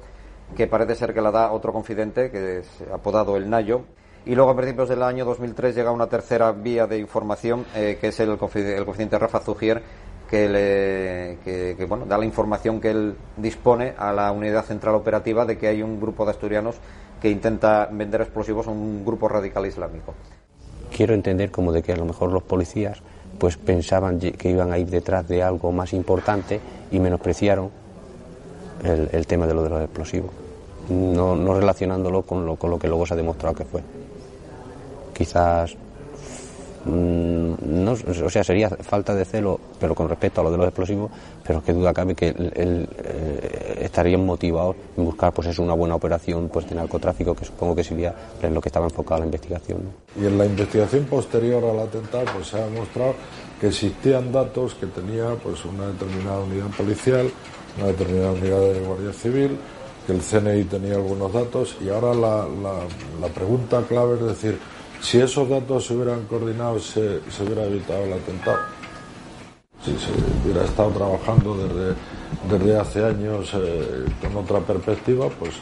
[0.55, 3.83] que parece ser que la da otro confidente, que es apodado El Nayo.
[4.27, 8.09] Y luego a principios del año 2003 llega una tercera vía de información, eh, que
[8.09, 9.83] es el, confi- el confidente Rafa Zugier,
[10.35, 14.97] que, le, que, que, bueno, da la información que él dispone a la unidad central
[14.97, 16.75] operativa de que hay un grupo de asturianos
[17.23, 20.13] que intenta vender explosivos a un grupo radical islámico.
[20.91, 23.01] Quiero entender como de que a lo mejor los policías
[23.39, 26.59] pues pensaban que iban a ir detrás de algo más importante
[26.91, 27.71] y menospreciaron
[28.83, 30.33] el, el tema de lo de los explosivos,
[30.89, 33.83] no, no relacionándolo con lo, con lo que luego se ha demostrado que fue.
[35.13, 35.77] Quizás,
[36.87, 41.11] no, o sea, sería falta de celo, pero con respecto a lo de los explosivos,
[41.47, 45.75] pero que duda cabe que el- el, eh, estarían motivados en buscar pues eso, una
[45.75, 49.27] buena operación pues de narcotráfico, que supongo que sería en lo que estaba enfocada la
[49.27, 49.79] investigación.
[49.85, 50.23] ¿no?
[50.23, 53.15] Y en la investigación posterior al atentado pues se ha demostrado
[53.61, 57.31] que existían datos que tenía pues una determinada unidad policial,
[57.79, 59.57] una determinada unidad de Guardia Civil,
[60.07, 62.87] que el CNI tenía algunos datos y ahora la, la-
[63.21, 64.59] la pregunta clave es decir,
[65.05, 68.59] si esos datos se hubieran coordinado se, se hubiera evitado el atentado.
[69.85, 70.11] Si se
[70.43, 71.95] hubiera estado trabajando desde,
[72.51, 75.53] desde hace años eh, con otra perspectiva, pues,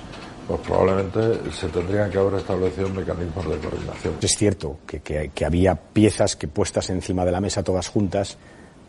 [0.47, 4.15] pues probablemente se tendrían que haber establecido mecanismos de coordinación.
[4.23, 8.39] Es cierto que, que- había piezas que puestas encima de la mesa todas juntas,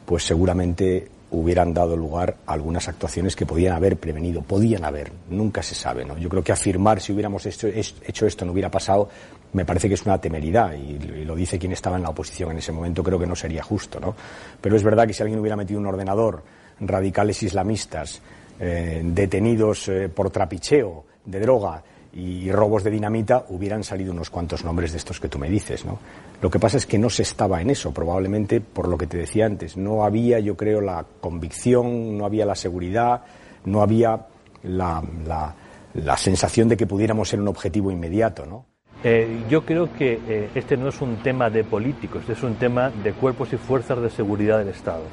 [0.05, 5.63] pues seguramente hubieran dado lugar a algunas actuaciones que podían haber prevenido, podían haber, nunca
[5.63, 6.05] se sabe.
[6.05, 6.15] ¿no?
[6.19, 9.09] Yo creo que afirmar si hubiéramos hecho, hecho esto no hubiera pasado,
[9.53, 12.57] me parece que es una temeridad y, lo dice quien estaba en la oposición en
[12.57, 13.99] ese momento, creo que no sería justo.
[13.99, 14.15] ¿no?
[14.59, 16.43] Pero es verdad que si alguien hubiera metido un ordenador,
[16.79, 18.21] radicales islamistas,
[18.59, 24.63] eh, detenidos eh, por trapicheo de droga y robos de dinamita, hubieran salido unos cuantos
[24.63, 25.97] nombres de estos que tú me dices, ¿no?
[26.41, 29.17] Lo que pasa es que no se estaba en eso, probablemente por lo que te
[29.17, 29.77] decía antes.
[29.77, 33.21] No había, yo creo, la convicción, no había la seguridad,
[33.65, 34.27] no había
[34.63, 35.55] la, la-
[35.95, 38.65] la sensación de que pudiéramos ser un objetivo inmediato, ¿no?
[39.05, 42.55] Eh, yo creo que eh, este no es un tema de políticos, este es un
[42.55, 45.03] tema de cuerpos y fuerzas de seguridad del Estado.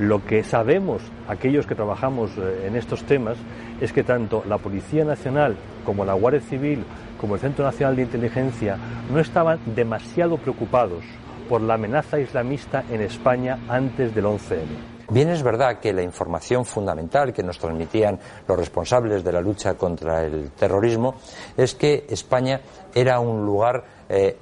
[0.00, 3.36] Lo que sabemos, aquellos que trabajamos eh, en estos temas,
[3.80, 6.82] es que tanto la Policía Nacional como la Guardia Civil,
[7.20, 8.76] como el Centro Nacional de Inteligencia,
[9.12, 11.04] no estaban demasiado preocupados
[11.48, 14.99] por la amenaza islamista en España antes del 11M.
[15.10, 19.74] Bien es verdad que la información fundamental que nos transmitían los responsables de la lucha
[19.74, 21.16] contra el terrorismo
[21.56, 22.60] es que España
[22.94, 24.36] era un lugar eh,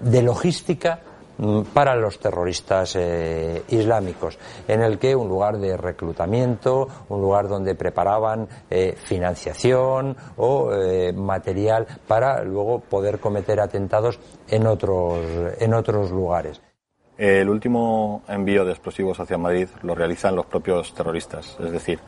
[0.00, 1.00] de logística
[1.36, 7.46] mm, para los terroristas eh, islámicos, en el que un lugar de reclutamiento, un lugar
[7.46, 10.70] donde preparaban eh, financiación o
[11.14, 15.18] material para luego poder cometer atentados en otros,
[15.58, 16.62] en otros lugares.
[17.20, 21.98] El último envío de explosivos hacia Madrid lo realizan los propios terroristas, es decir,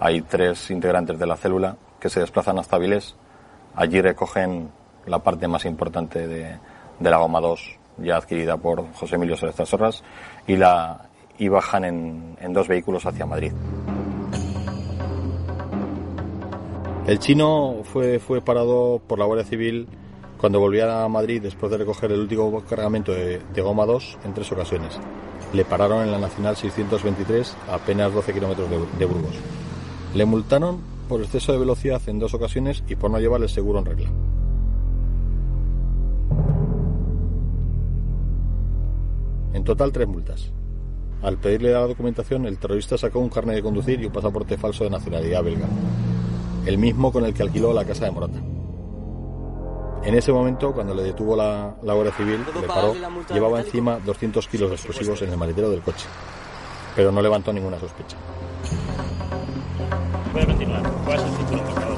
[0.00, 3.14] hay tres integrantes de la célula que se desplazan hasta Avilés,
[3.74, 4.70] allí recogen
[5.04, 6.58] la parte más importante de,
[6.98, 10.02] la goma 2 ya adquirida por José Emilio Solesta Sorras
[10.46, 13.52] y, la, y bajan en, en dos vehículos hacia Madrid.
[17.06, 19.88] El chino fue, fue parado por la Guardia Civil
[20.44, 24.34] cuando volvía a Madrid después de recoger el último cargamento de, de goma 2 en
[24.34, 25.00] tres ocasiones.
[25.54, 29.32] Le pararon en la Nacional 623 a apenas 12 kilómetros de, de Burgos.
[30.14, 33.78] Le multaron por exceso de velocidad en dos ocasiones y por no llevar el seguro
[33.78, 34.10] en regla.
[39.54, 40.52] En total tres multas.
[41.22, 44.84] Al pedirle la documentación, el terrorista sacó un carnet de conducir y un pasaporte falso
[44.84, 45.68] de nacionalidad belga,
[46.66, 48.42] el mismo con el que alquiló la casa de Morata.
[50.04, 52.94] En ese momento, cuando le detuvo la, la Guardia Civil, le paró,
[53.32, 56.06] llevaba encima 200 kilos de explosivos en el maletero del coche,
[56.94, 58.16] pero no levantó ninguna sospecha.
[60.32, 60.82] Voy a continuar.
[61.06, 61.94] ¿Cuál es el título, por favor?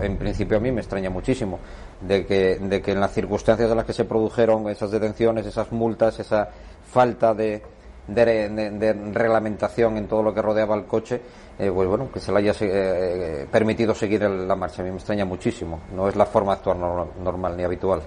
[0.00, 1.60] En principio principio a mí me extraña muchísimo
[2.00, 5.70] de que, de que en las circunstancias en las que se produjeron esas detenciones, esas
[5.70, 6.48] multas, esa
[6.90, 7.62] falta de,
[8.08, 11.20] de, reglamentación en todo lo que rodeaba el coche,
[11.58, 14.82] eh, pues bueno, que se le haya eh, permitido seguir la marcha.
[14.82, 15.82] A mí me extraña muchísimo.
[15.94, 18.02] No es la forma de actuar normal ni habitual.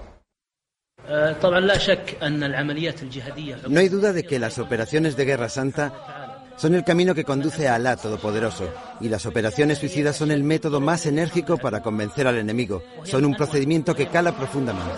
[3.68, 6.21] No hay duda de que las operaciones de Guerra Santa
[6.56, 8.68] son el camino que conduce a Alá Todopoderoso,
[9.00, 12.82] y las operaciones suicidas son el método más enérgico para convencer al enemigo.
[13.04, 14.92] Son un procedimiento que cala profundamente.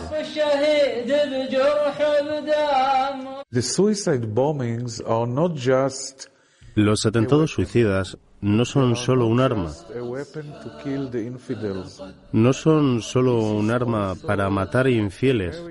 [6.75, 9.73] Los atentados suicidas no son solo un arma.
[12.33, 15.63] No son solo un arma para matar infieles.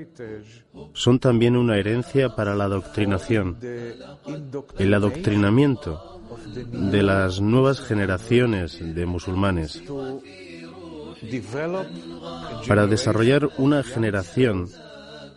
[0.93, 3.57] Son también una herencia para la adoctrinación.
[4.79, 6.19] El adoctrinamiento
[6.71, 9.83] de las nuevas generaciones de musulmanes.
[12.67, 14.67] Para desarrollar una generación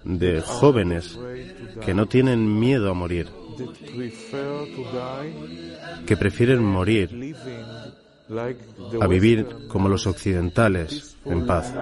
[0.05, 1.19] de jóvenes
[1.85, 3.29] que no tienen miedo a morir
[6.05, 7.35] que prefieren morir
[9.01, 11.73] a vivir como los occidentales, en paz.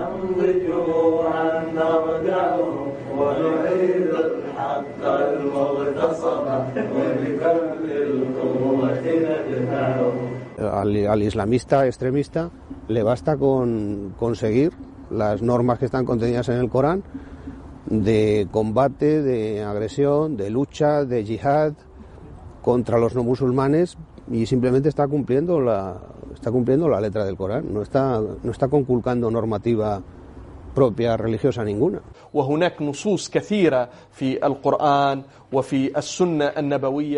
[10.58, 12.50] Al, islamista extremista
[12.88, 14.72] le basta con conseguir
[15.10, 17.02] las normas que están contenidas en el Corán
[17.86, 21.74] de combate, de agresión, de lucha, de yihad
[22.64, 23.98] contra los no musulmanes
[24.32, 26.00] y simplemente está cumpliendo la
[26.32, 30.02] está cumpliendo la letra del Corán, no está no está conculcando normativa
[30.74, 32.00] propia religiosa ninguna.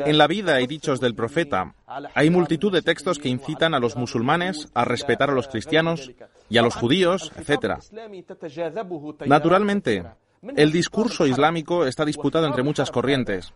[0.04, 1.74] En la vida y dichos del profeta
[2.12, 6.10] hay multitud de textos que incitan a los musulmanes a respetar a los cristianos
[6.48, 7.78] y a los judíos, etc.
[9.26, 10.04] Naturalmente,
[10.42, 13.52] el discurso islámico está disputado entre muchas corrientes,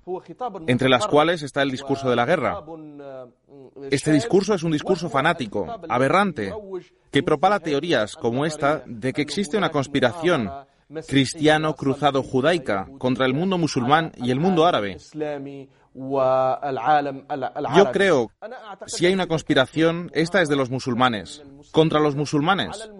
[0.66, 2.62] entre las cuales está el discurso de la guerra.
[3.90, 6.52] Este discurso es un discurso fanático, aberrante,
[7.10, 10.50] que propala teorías como esta de que existe una conspiración
[11.06, 14.96] cristiano cruzado judaica contra el mundo musulmán y el mundo árabe.
[17.76, 18.30] Yo creo,
[18.86, 22.90] si hay una conspiración, esta es de los musulmanes, contra los musulmanes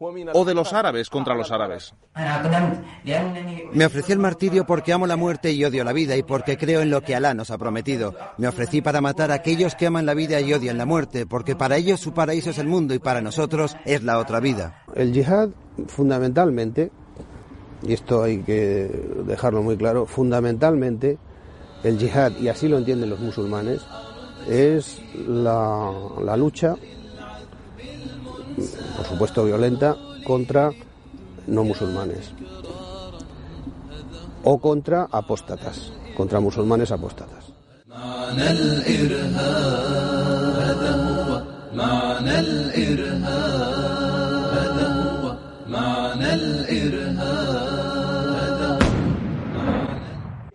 [0.00, 1.92] o de los árabes contra los árabes.
[3.72, 6.82] Me ofrecí el martirio porque amo la muerte y odio la vida y porque creo
[6.82, 8.14] en lo que Alá nos ha prometido.
[8.36, 11.56] Me ofrecí para matar a aquellos que aman la vida y odian la muerte, porque
[11.56, 14.84] para ellos su paraíso es el mundo y para nosotros es la otra vida.
[14.94, 15.50] El yihad,
[15.88, 16.92] fundamentalmente,
[17.82, 18.88] y esto hay que
[19.26, 21.18] dejarlo muy claro, fundamentalmente
[21.82, 23.84] el yihad, y así lo entienden los musulmanes,
[24.48, 25.92] es la,
[26.22, 26.76] la lucha
[28.96, 30.70] por supuesto violenta, contra
[31.46, 32.32] no musulmanes
[34.44, 37.44] o contra apóstatas, contra musulmanes apóstatas.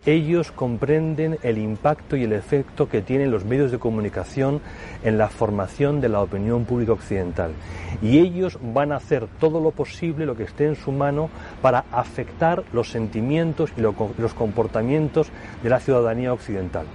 [0.06, 4.60] Ellos comprenden el impacto y el efecto que tienen los medios de comunicación
[5.02, 7.52] en la formación de la opinión pública occidental.
[8.02, 11.30] Y ellos van a hacer todo lo posible, lo que esté en su mano,
[11.62, 15.28] para afectar los sentimientos y los comportamientos
[15.62, 16.86] de la ciudadanía occidental.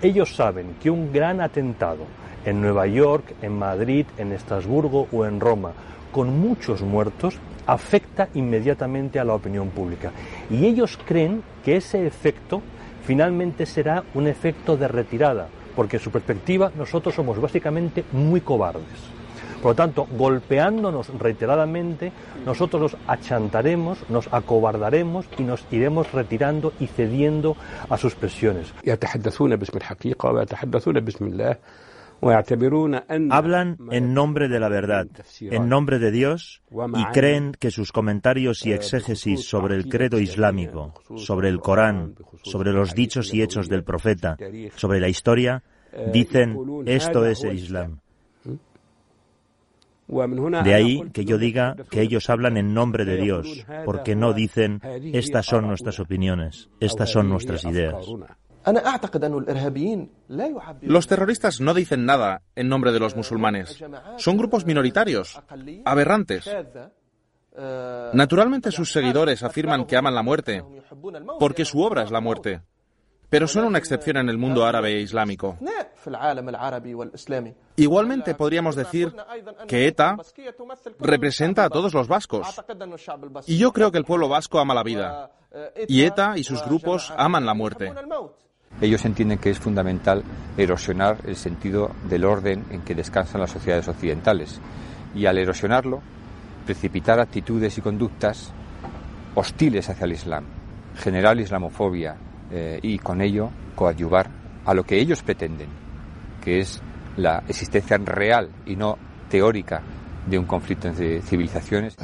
[0.00, 2.04] Ellos saben que un gran atentado
[2.46, 5.72] en Nueva York, en Madrid, en Estrasburgo o en Roma,
[6.12, 10.12] con muchos muertos, afecta inmediatamente a la opinión pública.
[10.50, 12.62] Y ellos creen que ese efecto
[13.04, 19.14] finalmente será un efecto de retirada, porque en su perspectiva nosotros somos básicamente muy cobardes.
[19.64, 22.12] Por lo tanto, golpeándonos reiteradamente,
[22.44, 27.56] nosotros nos achantaremos, nos acobardaremos y nos iremos retirando y cediendo
[27.88, 28.74] a sus presiones.
[33.30, 35.06] Hablan en nombre de la verdad,
[35.40, 36.62] en nombre de Dios,
[36.94, 42.72] y creen que sus comentarios y exégesis sobre el credo islámico, sobre el Corán, sobre
[42.72, 44.36] los dichos y hechos del profeta,
[44.76, 45.62] sobre la historia,
[46.12, 48.00] dicen esto es el Islam.
[50.06, 54.80] De ahí que yo diga que ellos hablan en nombre de Dios, porque no dicen
[55.12, 58.06] estas son nuestras opiniones, estas son nuestras ideas.
[60.82, 63.82] Los terroristas no dicen nada en nombre de los musulmanes.
[64.16, 65.40] Son grupos minoritarios,
[65.84, 66.48] aberrantes.
[68.12, 70.64] Naturalmente sus seguidores afirman que aman la muerte,
[71.38, 72.62] porque su obra es la muerte.
[73.34, 75.58] pero son una excepción en el mundo árabe e islámico.
[77.74, 79.12] Igualmente podríamos decir
[79.66, 80.16] que ETA
[81.00, 82.46] representa a todos los vascos.
[83.46, 85.32] Y yo creo que el pueblo vasco ama la vida.
[85.88, 87.92] Y ETA y sus grupos aman la muerte.
[88.80, 90.22] Ellos entienden que es fundamental
[90.56, 94.60] erosionar el sentido del orden en que descansan las sociedades occidentales.
[95.14, 96.02] Y al erosionarlo,
[96.66, 98.52] precipitar actitudes y conductas
[99.34, 100.44] hostiles hacia el Islam,
[100.96, 102.16] generar islamofobia
[102.50, 104.28] eh, y con ello coadyuvar
[104.64, 105.68] a lo que ellos pretenden,
[106.42, 106.80] que es
[107.16, 108.98] la existencia real y no
[109.28, 109.82] teórica
[110.26, 111.96] de un conflicto entre civilizaciones.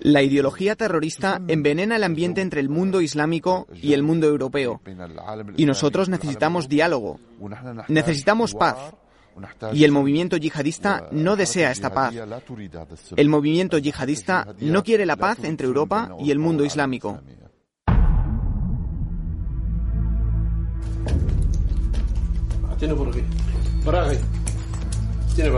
[0.00, 4.80] La ideología terrorista envenena el ambiente entre el mundo islámico y el mundo europeo.
[5.56, 7.18] Y nosotros necesitamos diálogo.
[7.88, 8.76] Necesitamos paz.
[9.72, 12.14] Y el movimiento yihadista no desea esta paz.
[13.16, 17.20] El movimiento yihadista no quiere la paz entre Europa y el mundo islámico.
[25.34, 25.50] Tiene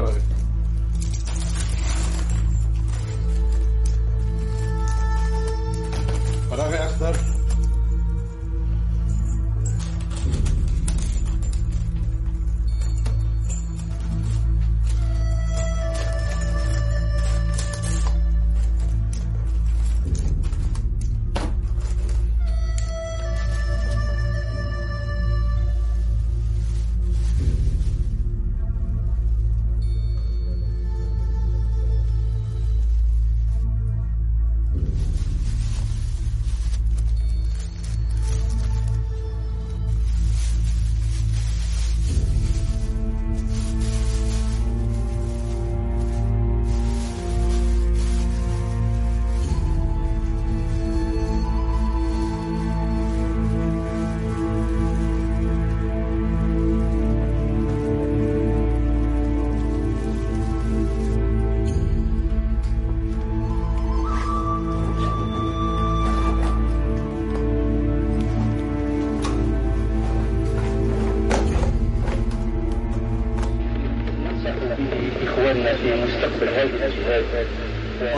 [6.49, 7.38] Para aquí.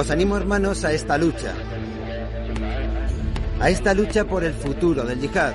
[0.01, 1.53] Os animo, hermanos, a esta lucha.
[3.61, 5.53] A esta lucha por el futuro del yihad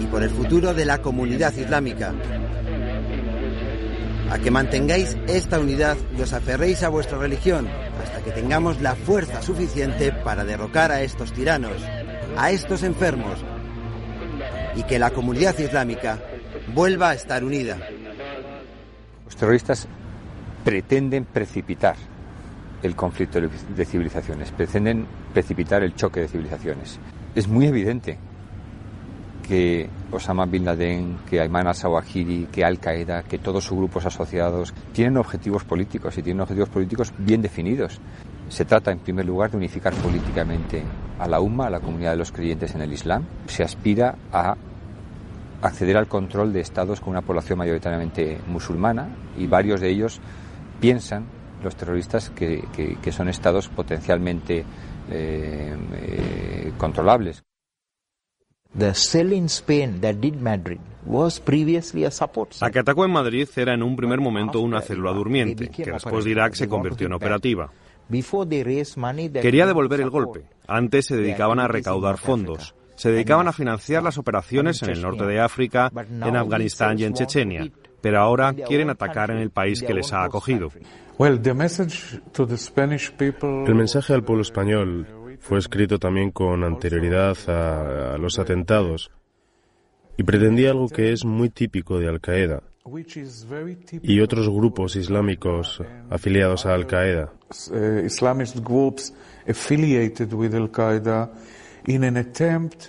[0.00, 2.12] y por el futuro de la comunidad islámica.
[4.28, 7.68] A que mantengáis esta unidad y os aferréis a vuestra religión
[8.02, 11.80] hasta que tengamos la fuerza suficiente para derrocar a estos tiranos,
[12.36, 13.38] a estos enfermos,
[14.74, 16.18] y que la comunidad islámica
[16.74, 17.78] vuelva a estar unida.
[19.26, 19.86] Los terroristas
[20.64, 21.94] pretenden precipitar
[22.82, 26.98] el conflicto de civilizaciones, pretenden precipitar el choque de civilizaciones.
[27.34, 28.18] Es muy evidente
[29.42, 35.16] que Osama Bin Laden, que Ayman al-Zawahiri, que Al-Qaeda, que todos sus grupos asociados tienen
[35.16, 38.00] objetivos políticos y tienen objetivos políticos bien definidos.
[38.48, 40.82] Se trata, en primer lugar, de unificar políticamente
[41.18, 43.24] a la UMA, a la comunidad de los creyentes en el Islam.
[43.46, 44.56] Se aspira a
[45.62, 49.08] acceder al control de estados con una población mayoritariamente musulmana
[49.38, 50.20] y varios de ellos
[50.80, 51.24] piensan
[51.62, 52.64] los terroristas que,
[53.00, 54.64] que, son estados potencialmente
[55.10, 57.42] eh, eh, controlables.
[58.76, 63.10] The cell in Spain that did Madrid was previously a support La que atacó en
[63.10, 67.06] Madrid era en un primer momento una célula durmiente, que después de Irak se convirtió
[67.06, 67.70] en operativa.
[68.10, 70.44] Quería devolver el golpe.
[70.66, 72.74] Antes se dedicaban a recaudar fondos.
[72.94, 77.14] Se dedicaban a financiar las operaciones en el norte de África, en Afganistán y en
[77.14, 77.70] Chechenia.
[78.00, 80.70] Pero ahora quieren atacar en el país que les ha acogido.
[83.66, 85.06] El mensaje al pueblo español
[85.40, 89.10] fue escrito también con anterioridad a, los atentados
[90.16, 92.62] y pretendía algo que es muy típico de Al Qaeda
[94.02, 97.32] y otros grupos islámicos afiliados a Al Qaeda.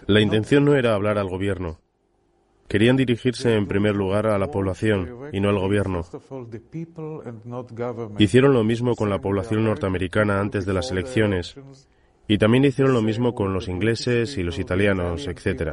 [0.08, 1.80] La intención no era hablar al gobierno,
[2.74, 6.02] Querían dirigirse en primer lugar a la población y no al gobierno.
[8.18, 11.56] Hicieron lo mismo con la población norteamericana antes de las elecciones
[12.28, 15.72] y también hicieron lo mismo con los ingleses y los italianos, etc.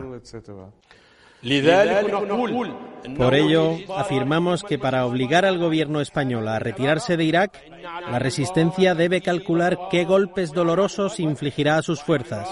[3.16, 7.62] Por ello, afirmamos que para obligar al gobierno español a retirarse de Irak,
[8.10, 12.46] la resistencia debe calcular qué golpes dolorosos infligirá a sus fuerzas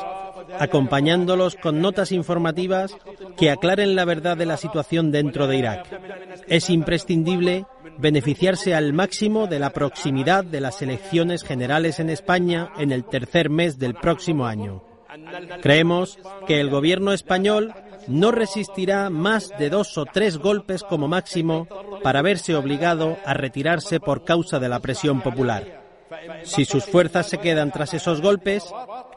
[0.59, 2.97] acompañándolos con notas informativas
[3.37, 5.87] que aclaren la verdad de la situación dentro de Irak.
[6.47, 7.67] Es imprescindible
[7.99, 13.51] beneficiarse al máximo de la proximidad de las elecciones generales en España en el tercer
[13.51, 14.83] mes del próximo año.
[15.63, 17.75] Creemos que el gobierno español
[18.07, 21.67] no resistirá más de dos o tres golpes como máximo
[22.03, 25.78] para verse obligado a retirarse por causa de la presión popular.
[26.43, 28.65] Si sus fuerzas se quedan tras esos golpes,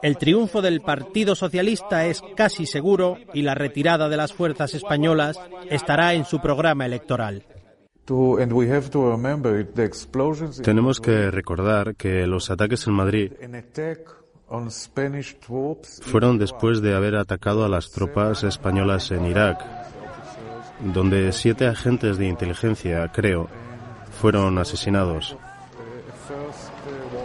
[0.02, 5.38] el triunfo del Partido Socialista es casi seguro y la retirada de las fuerzas españolas
[5.70, 7.44] estará en su programa electoral.
[10.62, 13.32] Tenemos que recordar que los ataques en Madrid
[16.02, 19.64] fueron después de haber atacado a las tropas españolas en Irak,
[20.92, 23.48] donde siete agentes de inteligencia, creo,
[24.10, 25.36] fueron asesinados.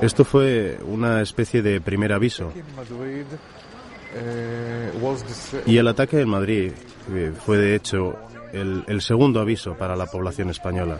[0.02, 2.52] Esto fue una especie de primer aviso.
[5.66, 6.72] Y el ataque en Madrid
[7.14, 8.16] eh, fue, de hecho,
[8.54, 11.00] el, el segundo aviso para la población española.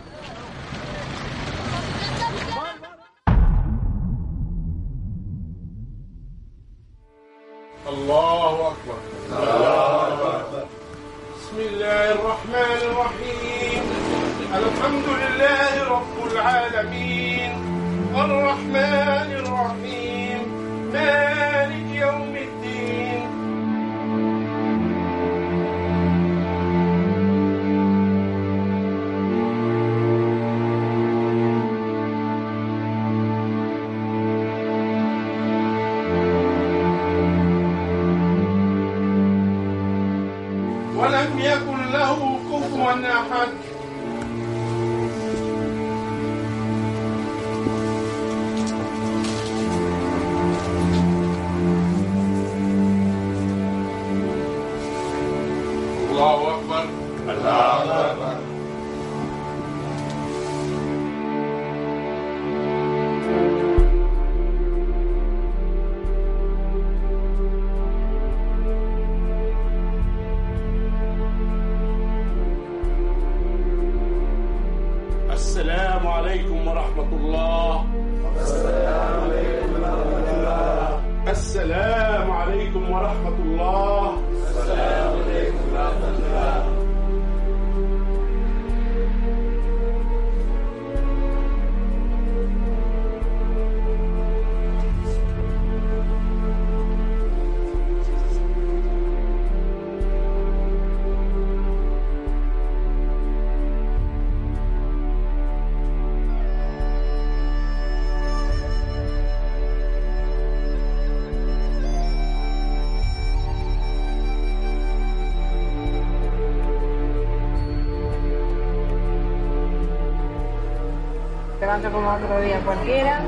[121.86, 123.20] como otro día cualquiera,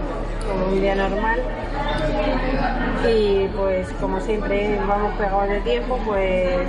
[0.49, 1.41] como un día normal.
[3.09, 6.69] Y pues como siempre vamos pegados de tiempo, pues,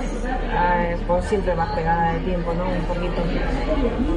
[1.06, 2.64] pues siempre más pegada de tiempo, ¿no?
[2.64, 3.22] Un poquito.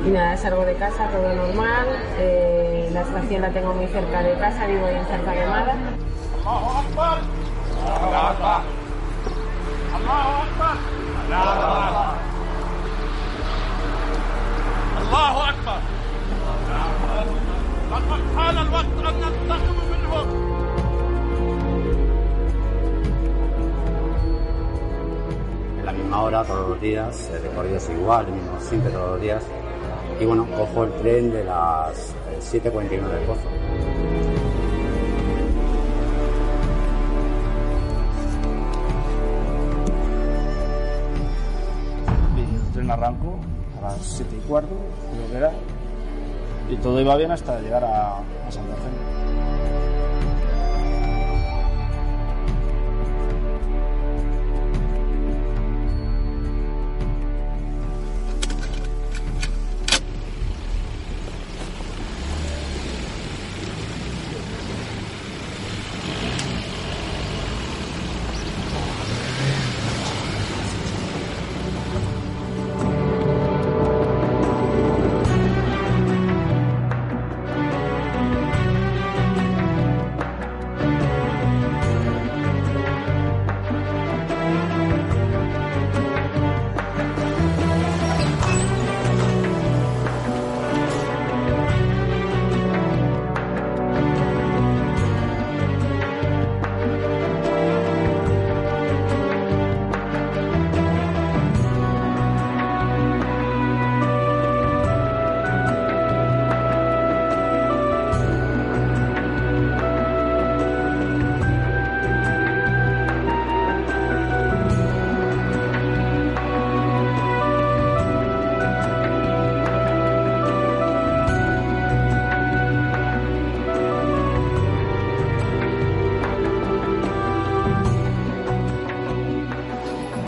[0.06, 1.88] Y nada, salgo de casa, todo normal.
[2.20, 5.76] Eh, la estación la tengo muy cerca de casa, vivo en Santa Quemada.
[14.98, 15.55] Allahu
[25.80, 29.12] En la misma hora, todos los días, el recorrido es igual, el mismo siempre todos
[29.12, 29.44] los días.
[30.20, 33.42] Y bueno, cojo el tren de las eh, 7.41 del Pozo.
[42.38, 43.40] El tren arrancó
[43.80, 44.76] a las 7 y cuarto,
[45.14, 45.52] creo que era,
[46.70, 48.76] y todo iba bien hasta llegar a, a Santa.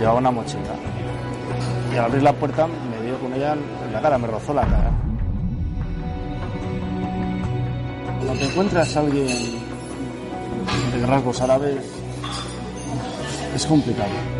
[0.07, 0.61] Llevaba una mochila.
[1.93, 4.61] Y al abrir la puerta me dio con ella en la cara, me rozó la
[4.61, 4.91] cara.
[8.19, 9.27] Cuando te encuentras a alguien
[10.93, 11.77] de rasgos árabes,
[13.53, 14.36] es complicado.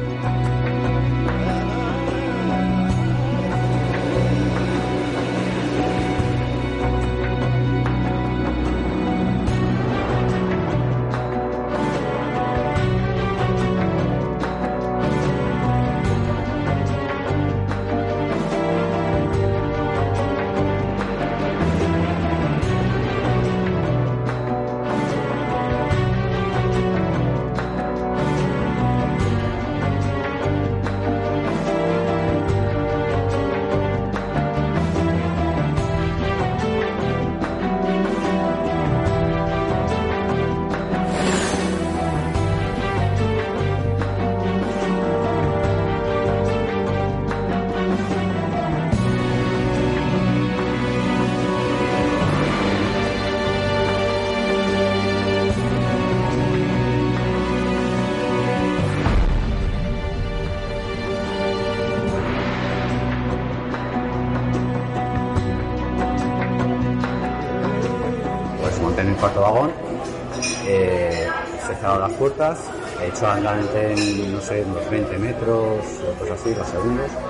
[73.18, 77.27] Hecho adelante en, no sé, unos 20 metros o cosas así, los segundos.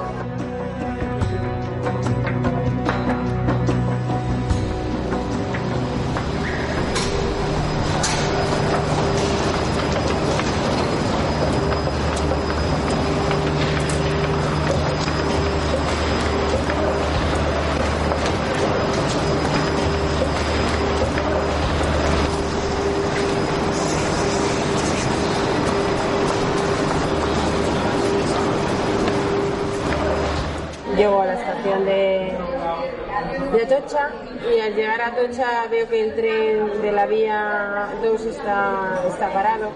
[35.07, 39.33] Y al llegar a Atocha veo que el tren de la vía 2 está, está
[39.33, 39.69] parado.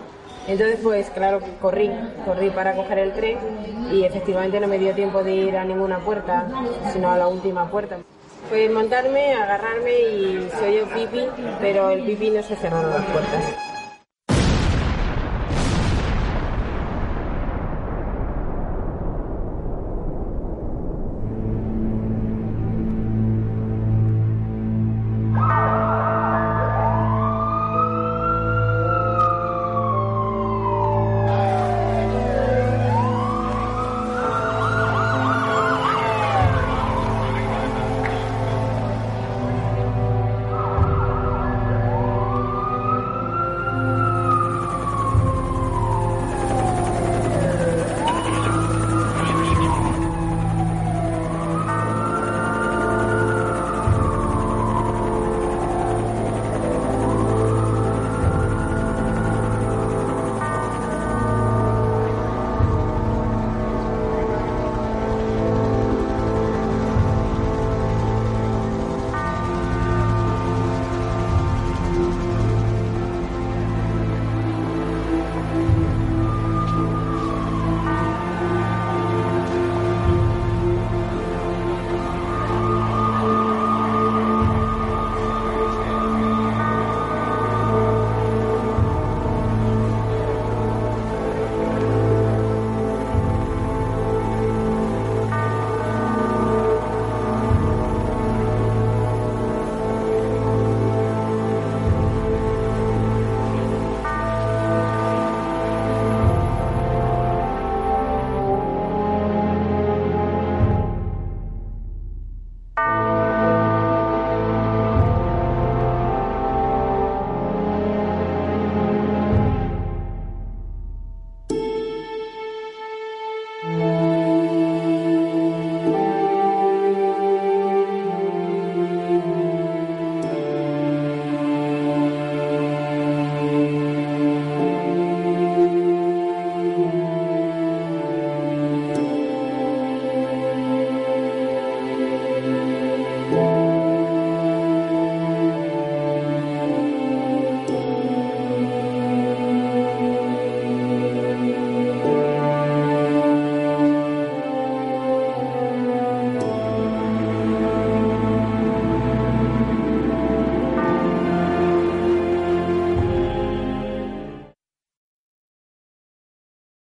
[0.47, 1.91] Entonces, pues claro, corrí,
[2.25, 3.37] corrí para coger el tren
[3.91, 6.47] y efectivamente no me dio tiempo de ir a ninguna puerta,
[6.91, 7.97] sino a la última puerta.
[8.49, 11.27] Pues montarme, agarrarme y se oyó pipi,
[11.59, 13.70] pero el pipi no se cerraron las puertas.